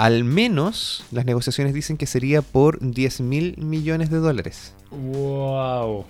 [0.00, 4.72] al menos las negociaciones dicen que sería por 10 mil millones de dólares.
[4.90, 6.06] ¡Wow!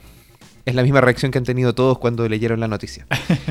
[0.65, 3.05] Es la misma reacción que han tenido todos cuando leyeron la noticia.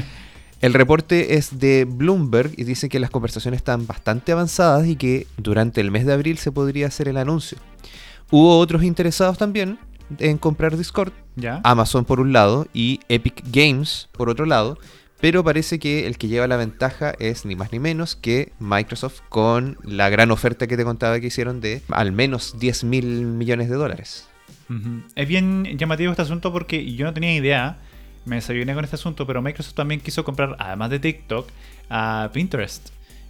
[0.62, 5.28] El reporte es de Bloomberg y dice que las conversaciones están bastante avanzadas y que
[5.36, 7.58] durante el mes de abril se podría hacer el anuncio.
[8.32, 9.80] Hubo otros interesados también
[10.18, 11.62] en comprar Discord, ¿Ya?
[11.64, 14.78] Amazon por un lado y Epic Games por otro lado,
[15.22, 19.22] pero parece que el que lleva la ventaja es ni más ni menos que Microsoft
[19.30, 23.70] con la gran oferta que te contaba que hicieron de al menos 10 mil millones
[23.70, 24.28] de dólares.
[25.16, 27.80] Es bien llamativo este asunto porque yo no tenía idea,
[28.26, 31.50] me desayuné con este asunto, pero Microsoft también quiso comprar, además de TikTok,
[31.90, 32.90] a Pinterest.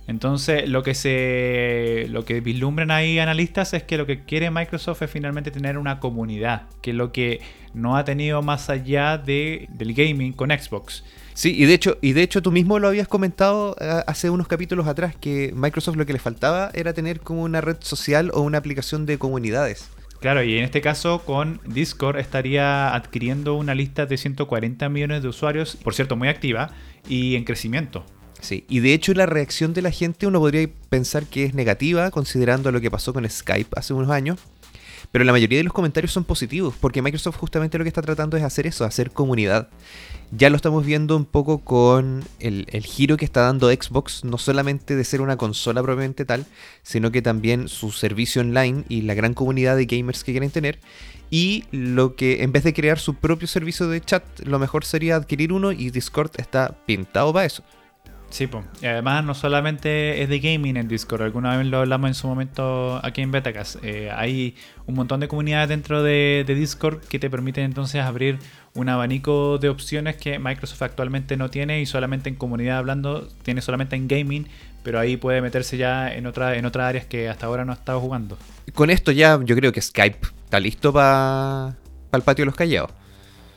[0.09, 5.03] Entonces, lo que se lo que vislumbran ahí analistas es que lo que quiere Microsoft
[5.03, 7.41] es finalmente tener una comunidad, que es lo que
[7.75, 11.03] no ha tenido más allá de, del gaming con Xbox.
[11.35, 14.47] Sí, y de hecho, y de hecho tú mismo lo habías comentado eh, hace unos
[14.47, 18.41] capítulos atrás que Microsoft lo que le faltaba era tener como una red social o
[18.41, 19.91] una aplicación de comunidades.
[20.21, 25.27] Claro, y en este caso con Discord estaría adquiriendo una lista de 140 millones de
[25.27, 26.71] usuarios, por cierto, muy activa
[27.07, 28.03] y en crecimiento.
[28.41, 32.09] Sí, y de hecho la reacción de la gente uno podría pensar que es negativa
[32.09, 34.39] considerando lo que pasó con Skype hace unos años,
[35.11, 38.37] pero la mayoría de los comentarios son positivos porque Microsoft justamente lo que está tratando
[38.37, 39.69] es hacer eso, hacer comunidad.
[40.31, 44.37] Ya lo estamos viendo un poco con el, el giro que está dando Xbox, no
[44.37, 46.45] solamente de ser una consola propiamente tal,
[46.83, 50.79] sino que también su servicio online y la gran comunidad de gamers que quieren tener.
[51.31, 55.15] Y lo que en vez de crear su propio servicio de chat, lo mejor sería
[55.15, 57.63] adquirir uno y Discord está pintado para eso.
[58.29, 58.63] Sí, pues.
[58.81, 62.27] Y además no solamente es de gaming en Discord, alguna vez lo hablamos en su
[62.27, 63.83] momento aquí en Betacast.
[63.83, 68.39] Eh, hay un montón de comunidades dentro de, Discord que te permiten entonces abrir
[68.75, 73.61] un abanico de opciones que Microsoft actualmente no tiene y solamente en comunidad hablando tiene
[73.61, 74.47] solamente en gaming,
[74.83, 77.75] pero ahí puede meterse ya en, otra, en otras áreas que hasta ahora no ha
[77.75, 78.37] estado jugando.
[78.73, 81.75] Con esto ya yo creo que Skype está listo para
[82.11, 82.91] el patio de los callados.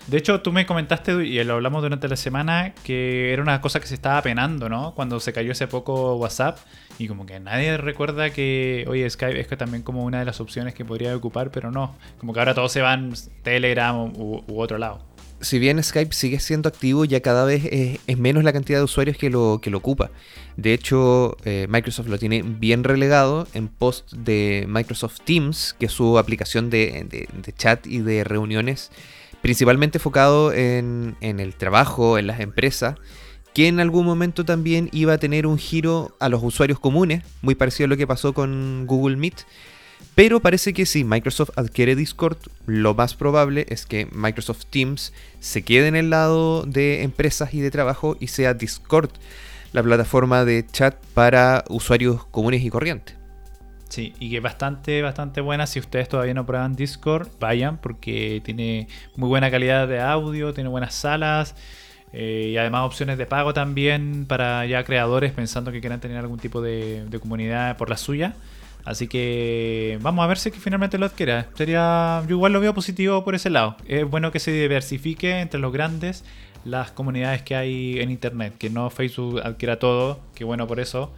[0.07, 3.79] De hecho, tú me comentaste, y lo hablamos durante la semana, que era una cosa
[3.79, 4.95] que se estaba penando, ¿no?
[4.95, 6.59] Cuando se cayó hace poco WhatsApp,
[6.99, 10.41] y como que nadie recuerda que, oye, Skype es que también como una de las
[10.41, 11.95] opciones que podría ocupar, pero no.
[12.19, 13.13] Como que ahora todos se van
[13.43, 15.07] Telegram u, otro lado.
[15.41, 17.65] Si bien Skype sigue siendo activo, ya cada vez
[18.07, 20.11] es, menos la cantidad de usuarios que lo, que lo ocupa.
[20.57, 25.93] De hecho, eh, Microsoft lo tiene bien relegado en post de Microsoft Teams, que es
[25.93, 28.91] su aplicación de chat y de reuniones
[29.43, 32.97] principalmente enfocado en, en el trabajo, en las empresas,
[33.53, 37.55] que en algún momento también iba a tener un giro a los usuarios comunes, muy
[37.55, 39.45] parecido a lo que pasó con Google Meet.
[40.15, 45.63] Pero parece que si Microsoft adquiere Discord, lo más probable es que Microsoft Teams se
[45.63, 49.11] quede en el lado de empresas y de trabajo y sea Discord
[49.73, 53.22] la plataforma de chat para usuarios comunes y corrientes.
[53.93, 55.67] Sí, y que es bastante, bastante buena.
[55.67, 60.71] Si ustedes todavía no prueban Discord, vayan porque tiene muy buena calidad de audio, tiene
[60.71, 61.55] buenas salas
[62.15, 66.39] eh, y además opciones de pago también para ya creadores pensando que quieran tener algún
[66.39, 68.35] tipo de, de comunidad por la suya.
[68.87, 71.49] Así que vamos a ver si es que finalmente lo adquiera.
[71.53, 73.77] Sería, yo igual lo veo positivo por ese lado.
[73.87, 76.25] Es bueno que se diversifique entre los grandes
[76.65, 81.13] las comunidades que hay en internet, que no Facebook adquiera todo, que bueno por eso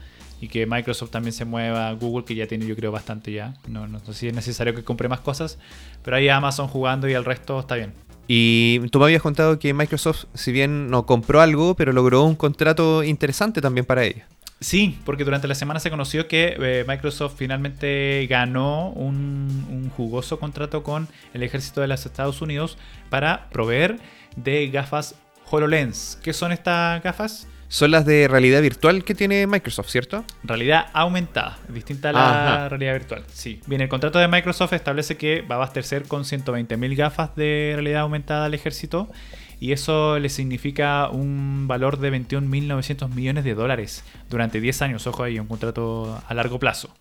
[0.44, 3.88] y que Microsoft también se mueva, Google que ya tiene yo creo bastante ya, no,
[3.88, 5.58] no sé si es necesario que compre más cosas,
[6.02, 7.94] pero ahí Amazon jugando y el resto está bien.
[8.28, 12.36] Y tú me habías contado que Microsoft, si bien no compró algo, pero logró un
[12.36, 14.22] contrato interesante también para ellos.
[14.60, 20.38] Sí, porque durante la semana se conoció que eh, Microsoft finalmente ganó un, un jugoso
[20.38, 22.76] contrato con el ejército de los Estados Unidos
[23.08, 23.98] para proveer
[24.36, 25.14] de gafas
[25.50, 26.18] HoloLens.
[26.22, 27.46] ¿Qué son estas gafas?
[27.74, 30.24] Son las de realidad virtual que tiene Microsoft, ¿cierto?
[30.44, 32.68] Realidad aumentada, distinta a la Ajá.
[32.68, 33.24] realidad virtual.
[33.32, 33.60] Sí.
[33.66, 38.02] Bien, el contrato de Microsoft establece que va a abastecer con 120.000 gafas de realidad
[38.02, 39.10] aumentada al ejército
[39.58, 45.04] y eso le significa un valor de 21.900 millones de dólares durante 10 años.
[45.08, 46.94] Ojo ahí, un contrato a largo plazo.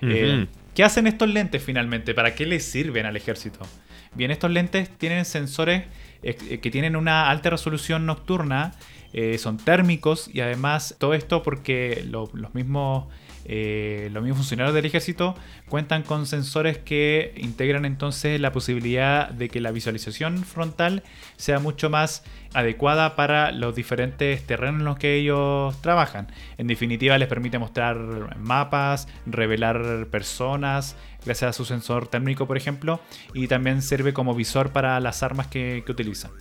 [0.00, 0.46] Eh.
[0.74, 2.14] ¿Qué hacen estos lentes finalmente?
[2.14, 3.66] ¿Para qué les sirven al ejército?
[4.14, 5.84] Bien, estos lentes tienen sensores
[6.22, 8.72] eh, que tienen una alta resolución nocturna,
[9.12, 13.06] eh, son térmicos y además todo esto porque lo- los mismos
[13.48, 15.36] eh, los mismos funcionarios del ejército
[15.68, 21.04] cuentan con sensores que integran entonces la posibilidad de que la visualización frontal
[21.36, 26.26] sea mucho más adecuada para los diferentes terrenos en los que ellos trabajan.
[26.58, 32.98] En definitiva, les permite mostrar mapas, revelar personas, gracias a su sensor térmico, por ejemplo,
[33.32, 36.32] y también sirve como visor para las armas que utilizan.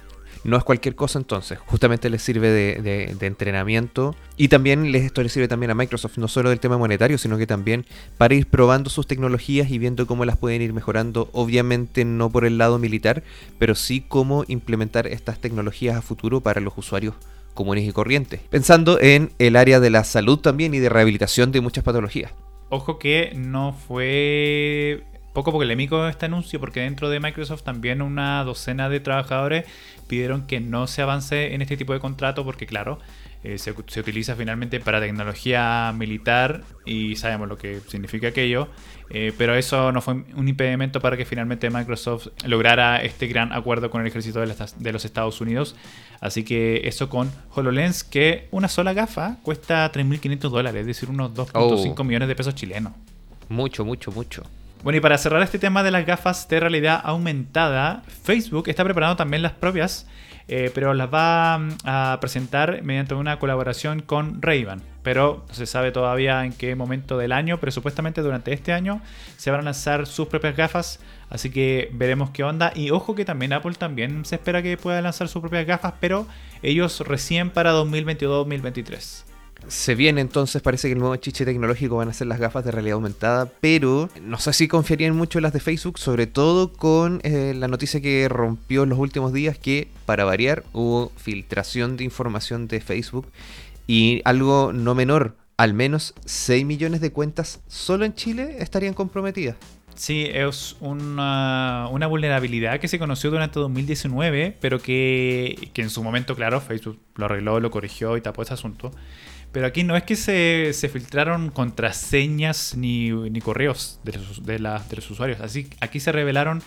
[0.45, 1.57] No es cualquier cosa entonces.
[1.65, 6.27] Justamente les sirve de, entrenamiento y también les, esto les sirve también a Microsoft, no
[6.27, 7.85] solo del tema monetario, sino que también
[8.17, 11.29] para ir probando sus tecnologías y viendo cómo las pueden ir mejorando.
[11.33, 13.23] Obviamente no por el lado militar,
[13.57, 17.15] pero sí cómo implementar estas tecnologías a futuro para los usuarios
[17.55, 18.41] comunes y corrientes.
[18.51, 22.31] Pensando en el área de la salud también y de rehabilitación de muchas patologías.
[22.69, 25.03] Ojo que no fue
[25.35, 29.65] poco polémico este anuncio porque dentro de Microsoft también una docena de trabajadores
[30.07, 32.97] pidieron que no se avance en este tipo de contrato porque claro,
[33.43, 38.69] eh, se, utiliza finalmente para tecnología militar y sabemos lo que significa aquello,
[39.11, 43.91] eh, pero eso no fue un impedimento para que finalmente Microsoft lograra este gran acuerdo
[43.91, 45.75] con el ejército de, los Estados Unidos.
[46.21, 51.31] Así que eso con HoloLens, que una sola gafa cuesta 3.500 dólares, es decir, unos
[51.35, 52.93] 2.5 millones de pesos chilenos.
[53.49, 54.41] Mucho, mucho, mucho.
[54.85, 59.15] Bueno, y para cerrar este tema de las gafas de realidad aumentada, Facebook está preparando
[59.15, 60.07] también las propias
[60.47, 64.67] eh, pero las va mm, a presentar mediante una colaboración con ray
[65.01, 69.01] Pero no se sabe todavía en qué momento del año, pero supuestamente durante este año
[69.37, 70.99] se van a lanzar sus propias gafas,
[71.31, 72.71] así que veremos qué onda.
[72.75, 76.27] Y ojo que también Apple también se espera que pueda lanzar sus propias gafas, pero
[76.61, 79.34] ellos recién para 2022-2023.
[79.67, 82.71] Se viene entonces, parece que el nuevo chiche tecnológico van a ser las gafas de
[82.71, 87.19] realidad aumentada, pero no sé si confiarían mucho en las de Facebook, sobre todo con
[87.23, 92.03] eh, la noticia que rompió en los últimos días que, para variar, hubo filtración de
[92.03, 93.27] información de Facebook
[93.87, 99.55] y algo no menor, al menos 6 millones de cuentas solo en Chile estarían comprometidas.
[99.95, 106.35] Sí, es una, vulnerabilidad que se conoció durante 2019, pero que, que en su momento,
[106.35, 108.91] claro, Facebook lo arregló, lo corrigió y tapó ese asunto.
[109.55, 113.09] Pero aquí no es que se, filtraron contraseñas ni,
[113.41, 115.39] correos de los, de, los, usuarios.
[115.39, 116.61] Así, aquí se revelaron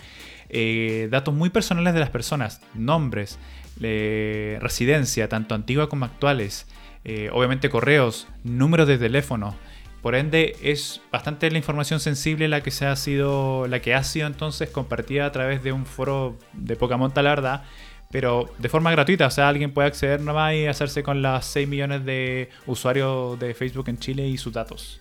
[0.49, 3.37] eh, datos muy personales de las personas, nombres,
[3.79, 6.65] residencia, tanto antigua como actuales,
[7.05, 9.55] eh, obviamente correos, números de teléfono.
[10.01, 14.03] Por ende, es bastante la información sensible la que se ha sido, la que ha
[14.03, 17.63] sido entonces compartida a través de un foro de poca monta, la verdad,
[18.11, 19.27] pero de forma gratuita.
[19.27, 23.53] O sea, alguien puede acceder nomás y hacerse con las 6 millones de usuarios de
[23.53, 24.99] Facebook en Chile y sus datos.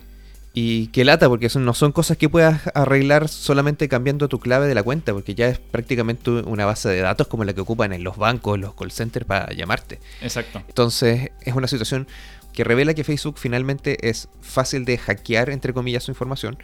[0.55, 4.75] Y qué lata, porque no son cosas que puedas arreglar solamente cambiando tu clave de
[4.75, 8.03] la cuenta, porque ya es prácticamente una base de datos como la que ocupan en
[8.03, 10.01] los bancos, los call centers para llamarte.
[10.21, 10.63] Exacto.
[10.67, 12.09] Entonces, es una situación
[12.53, 16.59] que revela que Facebook finalmente es fácil de hackear, entre comillas, su información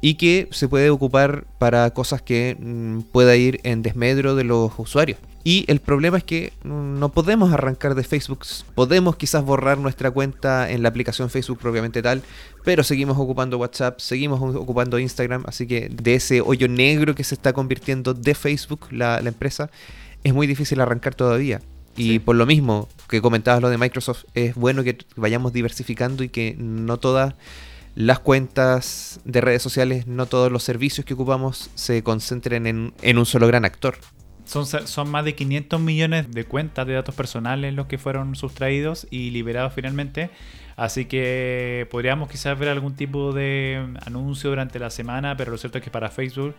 [0.00, 4.72] y que se puede ocupar para cosas que mm, pueda ir en desmedro de los
[4.76, 5.18] usuarios.
[5.44, 8.44] Y el problema es que no podemos arrancar de Facebook.
[8.74, 12.22] Podemos quizás borrar nuestra cuenta en la aplicación Facebook propiamente tal,
[12.64, 17.34] pero seguimos ocupando WhatsApp, seguimos ocupando Instagram, así que de ese hoyo negro que se
[17.34, 19.70] está convirtiendo de Facebook la, empresa,
[20.22, 21.60] es muy difícil arrancar todavía.
[21.96, 26.28] Y por lo mismo que comentabas lo de Microsoft, es bueno que vayamos diversificando y
[26.28, 27.34] que no todas
[27.96, 33.18] las cuentas de redes sociales, no todos los servicios que ocupamos se concentren en, en
[33.18, 33.96] un solo gran actor.
[34.44, 39.30] Son, más de 500 millones de cuentas de datos personales los que fueron sustraídos y
[39.30, 40.30] liberados finalmente.
[40.76, 45.78] Así que podríamos quizás ver algún tipo de anuncio durante la semana, pero lo cierto
[45.78, 46.54] es que para Facebook,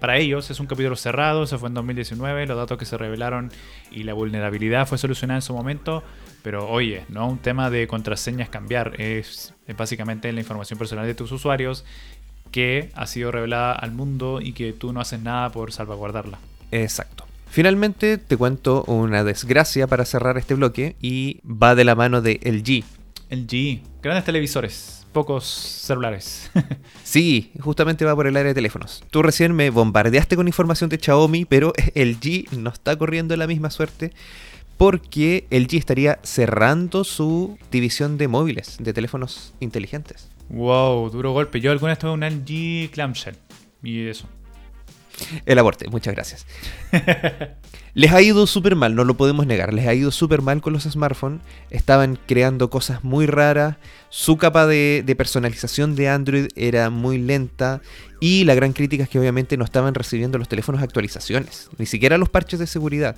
[0.00, 3.50] para ellos es un capítulo cerrado, eso fue en 2019, los datos que se revelaron
[3.90, 6.04] y la vulnerabilidad fue solucionada en su momento,
[6.42, 11.32] pero oye, no un tema de contraseñas cambiar, es básicamente la información personal de tus
[11.32, 11.86] usuarios
[12.50, 16.38] que ha sido revelada al mundo y que tú no haces nada por salvaguardarla.
[16.72, 17.26] Exacto.
[17.48, 22.40] Finalmente te cuento una desgracia para cerrar este bloque y va de la mano de
[22.42, 22.82] LG.
[23.30, 26.50] LG, grandes televisores, pocos celulares.
[27.04, 29.04] sí, justamente va por el área de teléfonos.
[29.10, 33.70] Tú recién me bombardeaste con información de Xiaomi, pero LG no está corriendo la misma
[33.70, 34.12] suerte
[34.78, 40.30] porque LG estaría cerrando su división de móviles, de teléfonos inteligentes.
[40.48, 41.60] Wow, duro golpe.
[41.60, 43.36] Yo alguna vez tuve un LG Clamshell
[43.82, 44.26] y eso.
[45.46, 46.46] El aborte, muchas gracias.
[47.94, 49.74] Les ha ido súper mal, no lo podemos negar.
[49.74, 51.42] Les ha ido súper mal con los smartphones.
[51.68, 53.76] Estaban creando cosas muy raras.
[54.08, 57.82] Su capa de, personalización de Android era muy lenta.
[58.18, 61.68] Y la gran crítica es que obviamente no estaban recibiendo los teléfonos actualizaciones.
[61.76, 63.14] Ni siquiera los parches de seguridad.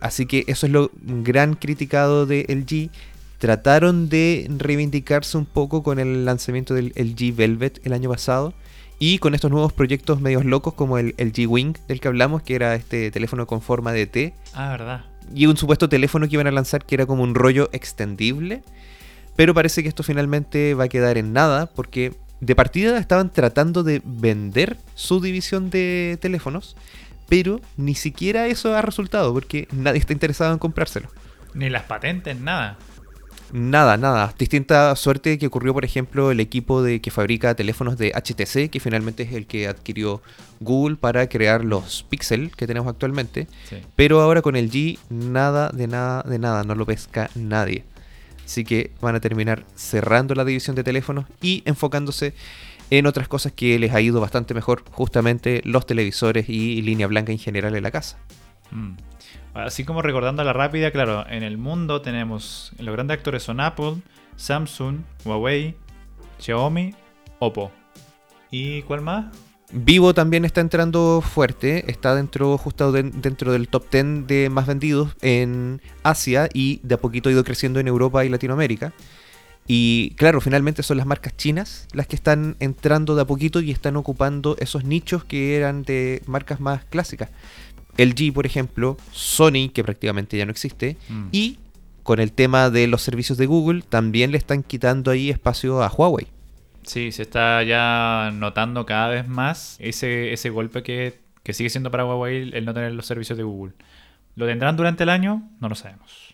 [0.00, 2.90] Así que eso es lo gran criticado de LG.
[3.38, 8.52] Trataron de reivindicarse un poco con el lanzamiento del LG Velvet el año pasado
[9.04, 12.76] y con estos nuevos proyectos medios locos como el, G-Wing del que hablamos, que era
[12.76, 14.32] este teléfono con forma de T.
[14.54, 15.04] Ah, verdad.
[15.34, 18.62] Y un supuesto teléfono que iban a lanzar que era como un rollo extendible.
[19.34, 23.82] Pero parece que esto finalmente va a quedar en nada porque de partida estaban tratando
[23.82, 26.76] de vender su división de teléfonos,
[27.28, 31.08] pero ni siquiera eso ha resultado porque nadie está interesado en comprárselo.
[31.54, 32.78] Ni las patentes, nada.
[33.52, 34.34] Nada, nada.
[34.38, 38.80] Distinta suerte que ocurrió, por ejemplo, el equipo de que fabrica teléfonos de HTC, que
[38.80, 40.22] finalmente es el que adquirió
[40.60, 43.46] Google para crear los Pixel que tenemos actualmente.
[43.68, 43.76] Sí.
[43.94, 47.84] Pero ahora con el G, nada de nada de nada, no lo pesca nadie.
[48.44, 52.34] Así que van a terminar cerrando la división de teléfonos y enfocándose
[52.90, 57.32] en otras cosas que les ha ido bastante mejor, justamente los televisores y línea blanca
[57.32, 58.18] en general en la casa.
[58.70, 58.92] Mm.
[59.54, 63.60] Así como recordando a la rápida, claro, en el mundo tenemos los grandes actores son
[63.60, 63.96] Apple,
[64.36, 65.74] Samsung, Huawei,
[66.38, 66.94] Xiaomi,
[67.38, 67.70] Oppo.
[68.50, 69.26] ¿Y cuál más?
[69.74, 74.66] Vivo también está entrando fuerte, está dentro justo de- dentro del top 10 de más
[74.66, 78.92] vendidos en Asia y de a poquito ha ido creciendo en Europa y Latinoamérica.
[79.66, 83.70] Y claro, finalmente son las marcas chinas las que están entrando de a poquito y
[83.70, 87.30] están ocupando esos nichos que eran de marcas más clásicas.
[87.98, 91.28] LG, por ejemplo, Sony, que prácticamente ya no existe, Mm.
[91.32, 91.58] y
[92.02, 95.88] con el tema de los servicios de Google, también le están quitando ahí espacio a
[95.88, 96.26] Huawei.
[96.84, 101.90] Sí, se está ya notando cada vez más ese, ese golpe que, que sigue siendo
[101.92, 103.72] para Huawei el no tener los servicios de Google.
[104.34, 105.48] ¿Lo tendrán durante el año?
[105.60, 106.31] No lo sabemos.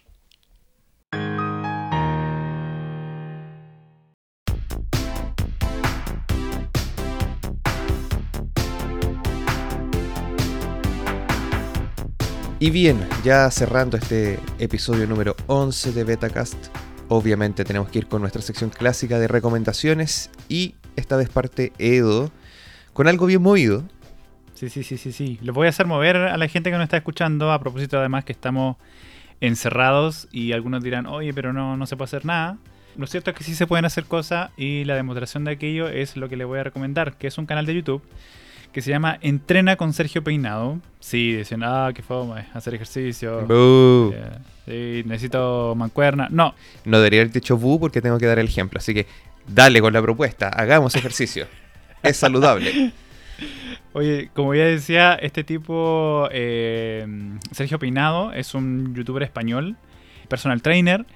[12.60, 16.56] Y bien, ya cerrando este episodio número 11 de Betacast,
[17.06, 22.32] obviamente tenemos que ir con nuestra sección clásica de recomendaciones y esta vez parte Edo
[22.94, 23.84] con algo bien movido.
[24.54, 25.38] Sí, sí, sí, sí, sí.
[25.40, 28.24] Lo voy a hacer mover a la gente que nos está escuchando, a propósito además
[28.24, 28.76] que estamos
[29.40, 32.58] encerrados y algunos dirán, oye, pero no, no se puede hacer nada.
[32.96, 36.16] Lo cierto es que sí se pueden hacer cosas y la demostración de aquello es
[36.16, 38.02] lo que le voy a recomendar, que es un canal de YouTube
[38.72, 40.78] que se llama Entrena con Sergio Peinado.
[41.00, 43.46] Sí, dicen, ah, qué fome, hacer ejercicio.
[43.46, 44.14] Boo.
[44.66, 46.28] Sí, necesito mancuerna.
[46.30, 46.54] No,
[46.84, 49.06] No debería haber dicho bu porque tengo que dar el ejemplo, así que
[49.46, 51.46] dale con la propuesta, hagamos ejercicio.
[52.02, 52.92] es saludable.
[53.94, 57.06] Oye, como ya decía, este tipo, eh,
[57.52, 59.76] Sergio Peinado, es un youtuber español,
[60.28, 61.06] personal trainer,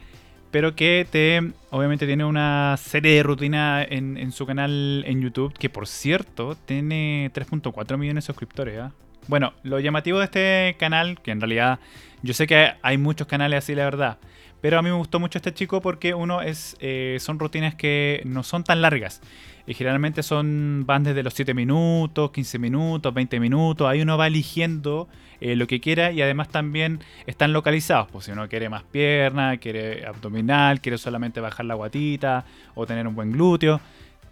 [0.53, 1.41] pero que te,
[1.71, 7.31] obviamente tiene una serie de rutinas en, su canal en YouTube, que por cierto tiene
[7.35, 8.79] 3.4 millones de suscriptores.
[8.79, 8.93] ¿ah?
[9.29, 11.81] Bueno, lo llamativo de este canal, que en realidad
[12.23, 14.19] yo sé que hay muchos canales así, la verdad,
[14.63, 18.23] pero a mí me gustó mucho este chico porque uno es eh, son rutinas que
[18.25, 19.21] no son tan largas.
[19.67, 23.89] Y generalmente son van desde los 7 minutos, 15 minutos, 20 minutos.
[23.89, 25.09] Ahí uno va eligiendo
[25.41, 28.09] eh, lo que quiera y además también están localizados.
[28.13, 32.45] Pues si uno quiere más pierna, quiere abdominal, quiere solamente bajar la guatita
[32.77, 33.81] o tener un buen glúteo.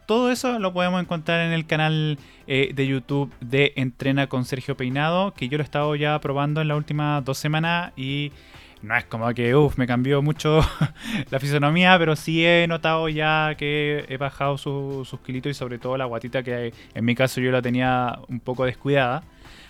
[0.07, 4.76] Todo eso lo podemos encontrar en el canal eh, de YouTube de Entrena con Sergio
[4.76, 8.33] Peinado, que yo lo he estado ya probando en las últimas dos semanas y
[8.83, 10.61] no es como que, uff, me cambió mucho
[11.31, 15.78] la fisonomía, pero sí he notado ya que he bajado su- sus kilitos y sobre
[15.78, 19.22] todo la guatita que en mi caso yo la tenía un poco descuidada.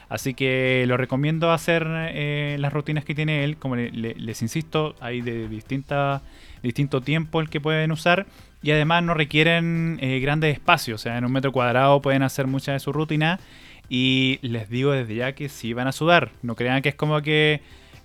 [0.08, 3.56] Así que lo recomiendo hacer eh, las rutinas que tiene él.
[3.58, 6.22] Como le- le- les insisto, hay de distinta,
[6.64, 8.26] distinto tiempo el que pueden usar.
[8.62, 11.00] Y además no requieren eh, grandes espacios.
[11.00, 13.40] O sea, en un metro cuadrado pueden hacer muchas de sus rutinas.
[13.88, 16.30] Y les digo desde ya que sí van a sudar.
[16.42, 17.60] No crean que es como que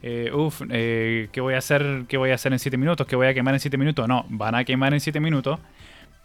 [0.08, 2.06] eh, uff, eh, ¿qué voy a hacer?
[2.08, 3.08] ¿Qué voy a hacer en 7 minutos?
[3.08, 4.08] ¿Qué voy a quemar en 7 minutos?
[4.08, 5.60] No, van a quemar en 7 minutos.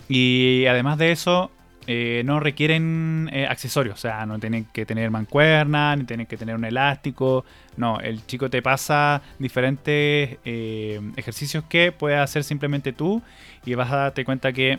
[0.06, 1.50] Y además de eso,
[1.86, 3.94] eh, no requieren eh, accesorios.
[3.94, 7.46] O sea, no tienen que tener mancuerna, ni tienen que tener un elástico.
[7.78, 13.22] No, el chico te pasa diferentes ejercicios que puedes hacer simplemente tú.
[13.64, 14.78] Y vas a darte cuenta que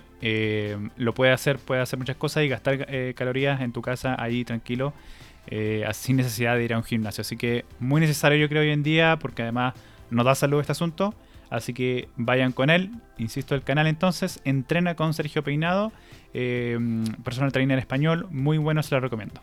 [0.96, 2.86] lo puedes hacer, puedes hacer muchas cosas y gastar
[3.16, 4.94] calorías en tu casa ahí tranquilo
[5.48, 7.22] eh, sin necesidad de ir a un gimnasio.
[7.22, 9.74] Así que muy necesario yo creo hoy en día porque además
[10.10, 11.14] nos da salud este asunto.
[11.50, 12.92] Así que vayan con él.
[13.18, 15.92] Insisto, el canal entonces, entrena con Sergio Peinado,
[16.34, 16.80] eh,
[17.26, 19.42] personal trainer español, muy bueno, se lo recomiendo.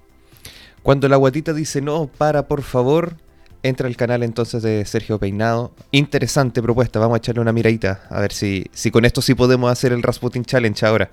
[0.83, 3.17] Cuando la guatita dice no, para por favor,
[3.63, 5.75] entra al canal entonces de Sergio Peinado.
[5.91, 9.71] Interesante propuesta, vamos a echarle una miradita a ver si, si con esto sí podemos
[9.71, 11.11] hacer el Rasputin Challenge ahora.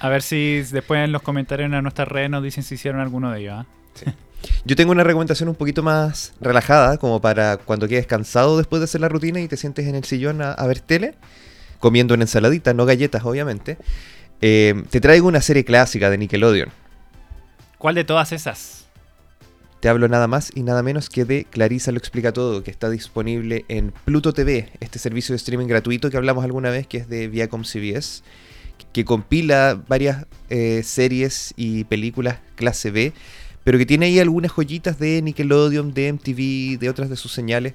[0.00, 3.30] A ver si después en los comentarios en nuestras redes nos dicen si hicieron alguno
[3.30, 3.64] de ellos.
[4.64, 8.84] Yo tengo una recomendación un poquito más relajada, como para cuando quedes cansado después de
[8.84, 11.14] hacer la rutina y te sientes en el sillón a, a ver tele,
[11.78, 13.78] comiendo una ensaladita, no galletas obviamente.
[14.40, 16.68] Eh, te traigo una serie clásica de Nickelodeon.
[17.78, 18.86] ¿Cuál de todas esas?
[19.80, 22.90] Te hablo nada más y nada menos que de Clarisa lo explica todo, que está
[22.90, 27.08] disponible en Pluto TV, este servicio de streaming gratuito que hablamos alguna vez, que es
[27.08, 28.22] de Viacom CBS,
[28.92, 33.12] que compila varias eh, series y películas clase B,
[33.66, 37.74] pero que tiene ahí algunas joyitas de Nickelodeon, de MTV, de otras de sus señales.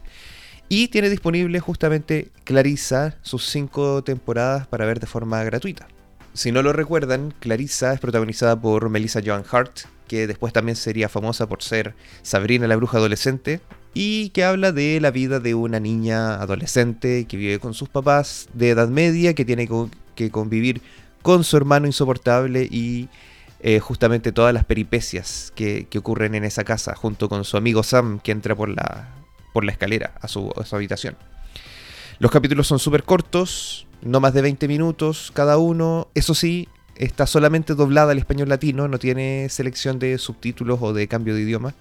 [0.69, 5.89] Y tiene disponible justamente Clarissa, sus cinco temporadas para ver de forma gratuita.
[6.33, 11.09] Si no lo recuerdan, Clarissa es protagonizada por Melissa Joan Hart, que después también sería
[11.09, 13.59] famosa por ser Sabrina la bruja adolescente,
[13.93, 18.47] y que habla de la vida de una niña adolescente que vive con sus papás
[18.53, 19.67] de edad media, que tiene
[20.15, 20.81] que convivir
[21.21, 23.09] con su hermano insoportable y
[23.64, 28.20] eh, justamente todas las peripecias que, ocurren en esa casa, junto con su amigo Sam,
[28.20, 29.14] que entra por la,
[29.53, 31.16] por la escalera a su, habitación.
[32.18, 36.07] Los capítulos son súper cortos, no más de 20 minutos cada uno.
[36.16, 41.07] Eso sí, está solamente doblada al español latino, no tiene selección de subtítulos o de
[41.07, 41.76] cambio de idioma.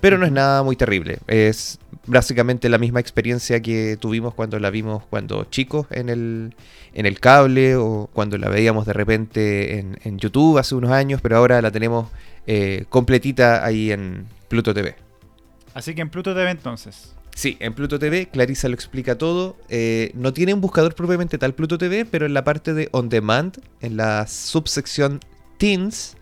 [0.00, 1.18] Pero no es nada muy terrible.
[1.26, 6.54] Es básicamente la misma experiencia que tuvimos cuando la vimos cuando chicos en el,
[6.94, 11.36] en el cable o cuando la veíamos de repente en, YouTube hace unos años, pero
[11.36, 12.08] ahora la tenemos
[12.46, 14.94] eh, completita ahí en Pluto TV.
[15.74, 17.14] Así que en Pluto TV entonces.
[17.34, 19.56] Sí, en Pluto TV Clarisa lo explica todo.
[19.68, 23.10] Eh, no tiene un buscador propiamente tal Pluto TV, pero en la parte de On
[23.10, 25.20] Demand, en la subsección
[25.58, 26.16] Teens,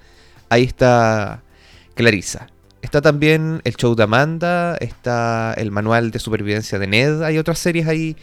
[0.48, 1.42] ahí está
[1.94, 2.48] Clarisa.
[2.94, 7.58] Está también el show de Amanda, está el manual de supervivencia de Ned, hay otras
[7.58, 8.16] series ahí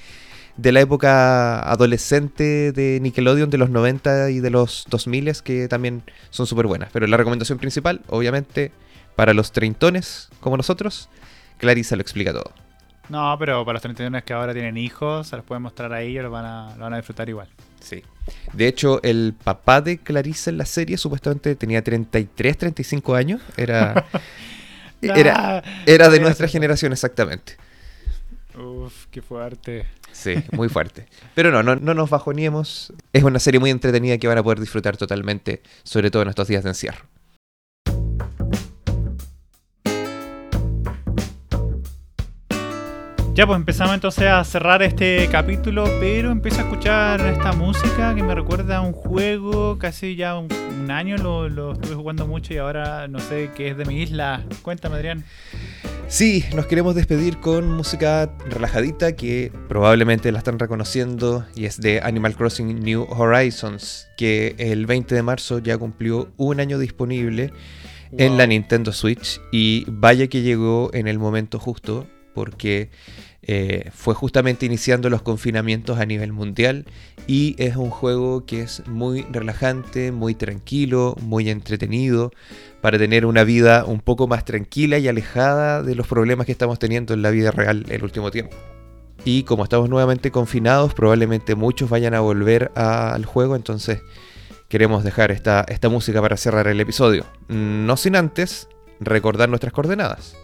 [0.56, 6.04] de la época adolescente de Nickelodeon de los 90 y de los 2000 que también
[6.30, 6.88] son súper buenas.
[6.94, 8.72] Pero la recomendación principal, obviamente,
[9.18, 11.10] para los treintones como nosotros,
[11.58, 12.54] Clarissa lo explica todo.
[13.10, 16.22] No, pero para los treintones que ahora tienen hijos, se los pueden mostrar ahí y
[16.22, 17.50] lo van a, lo van a disfrutar igual.
[17.82, 18.04] Sí.
[18.54, 23.42] De hecho, el papá de Clarissa en la serie supuestamente tenía 33, 35 años.
[23.58, 24.06] Era,
[25.02, 27.58] era, era de nuestra generación exactamente.
[28.58, 29.86] Uf, qué fuerte.
[30.12, 31.08] Sí, muy fuerte.
[31.36, 32.93] Pero no, no, no nos bajoniemos.
[33.14, 36.47] Es una serie muy entretenida que van a poder disfrutar totalmente, sobre todo en estos
[36.47, 37.06] días de encierro.
[43.34, 48.22] Ya, pues empezamos entonces a cerrar este capítulo, pero empiezo a escuchar esta música que
[48.24, 50.52] me recuerda a un juego, casi ya un,
[50.92, 54.44] año lo, lo, estuve jugando mucho y ahora no sé qué es de mi isla.
[54.64, 55.24] Cuéntame, Adrián.
[56.10, 62.02] Sí, nos queremos despedir con música relajadita que probablemente la están reconociendo y es de
[62.02, 67.54] Animal Crossing New Horizons, que el 20 de marzo ya cumplió un año disponible
[68.18, 72.90] en la Nintendo Switch y vaya que llegó en el momento justo porque
[73.44, 76.86] eh, fue justamente iniciando los confinamientos a nivel mundial
[77.26, 82.32] y es un juego que es muy relajante, muy tranquilo, muy entretenido
[82.82, 86.78] para tener una vida un poco más tranquila y alejada de los problemas que estamos
[86.78, 88.56] teniendo en la vida real el último tiempo.
[89.26, 94.02] Y como estamos nuevamente confinados, probablemente muchos vayan a volver al juego, entonces
[94.68, 97.26] queremos dejar esta, esta música para cerrar el episodio.
[97.48, 98.68] No sin antes
[99.00, 100.36] recordar nuestras coordenadas.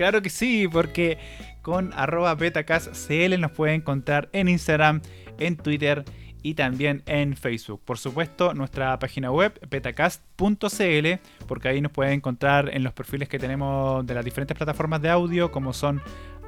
[0.00, 1.18] Claro que sí, porque
[1.60, 5.02] con arroba nos pueden encontrar en Instagram,
[5.38, 6.06] en Twitter
[6.42, 7.82] y también en Facebook.
[7.84, 13.38] Por supuesto, nuestra página web betacast.cl, porque ahí nos pueden encontrar en los perfiles que
[13.38, 16.00] tenemos de las diferentes plataformas de audio, como son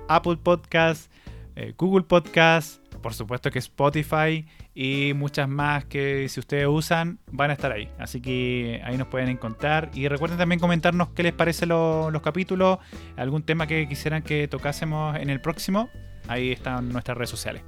[0.09, 1.11] Apple Podcasts,
[1.55, 7.51] eh, Google Podcasts, por supuesto que Spotify y muchas más que si ustedes usan van
[7.51, 7.91] a estar ahí.
[7.99, 9.91] Así que ahí nos pueden encontrar.
[9.95, 12.79] Y recuerden también comentarnos qué les parecen los capítulos,
[13.17, 15.91] algún tema que quisieran que tocásemos en el próximo.
[16.29, 17.63] Ahí están nuestras redes sociales.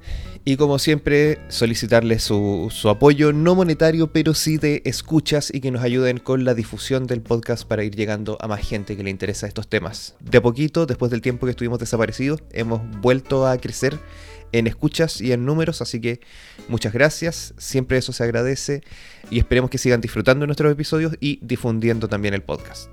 [0.45, 5.71] Y como siempre, solicitarles su, su, apoyo, no monetario, pero sí de escuchas y que
[5.71, 9.09] nos ayuden con la difusión del podcast para ir llegando a más gente que le
[9.09, 10.15] interesa estos temas.
[10.21, 13.99] De a poquito, después del tiempo que estuvimos desaparecidos, hemos vuelto a crecer
[14.57, 16.19] en escuchas y en números, así que
[16.67, 18.81] muchas gracias, siempre eso se agradece
[19.29, 22.89] y esperemos que sigan disfrutando nuestros episodios y difundiendo también el podcast.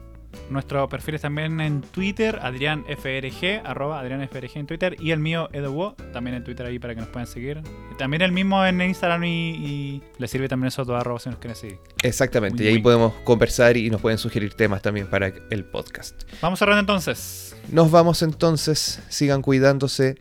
[0.51, 5.95] Nuestro perfil es también en Twitter, AdriánFRG, arroba AdriánFRG en Twitter, y el mío, EduWo,
[6.13, 7.63] también en Twitter ahí para que nos puedan seguir.
[7.99, 11.57] También el mismo en Instagram y, le sirve también esos dos arrobas si nos quieren
[11.57, 11.79] seguir.
[12.03, 16.23] Exactamente, y ahí podemos conversar y nos pueden sugerir temas también para el podcast.
[16.41, 17.57] Vamos cerrando entonces.
[17.71, 20.19] Nos vamos entonces, sigan cuidándose.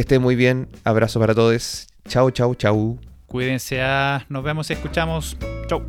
[0.00, 0.66] Que esté muy bien.
[0.82, 1.86] Abrazo para todos.
[2.08, 2.98] Chau, chau, chau.
[3.26, 3.82] Cuídense.
[3.82, 5.36] Ah, nos vemos y escuchamos.
[5.66, 5.82] Chau.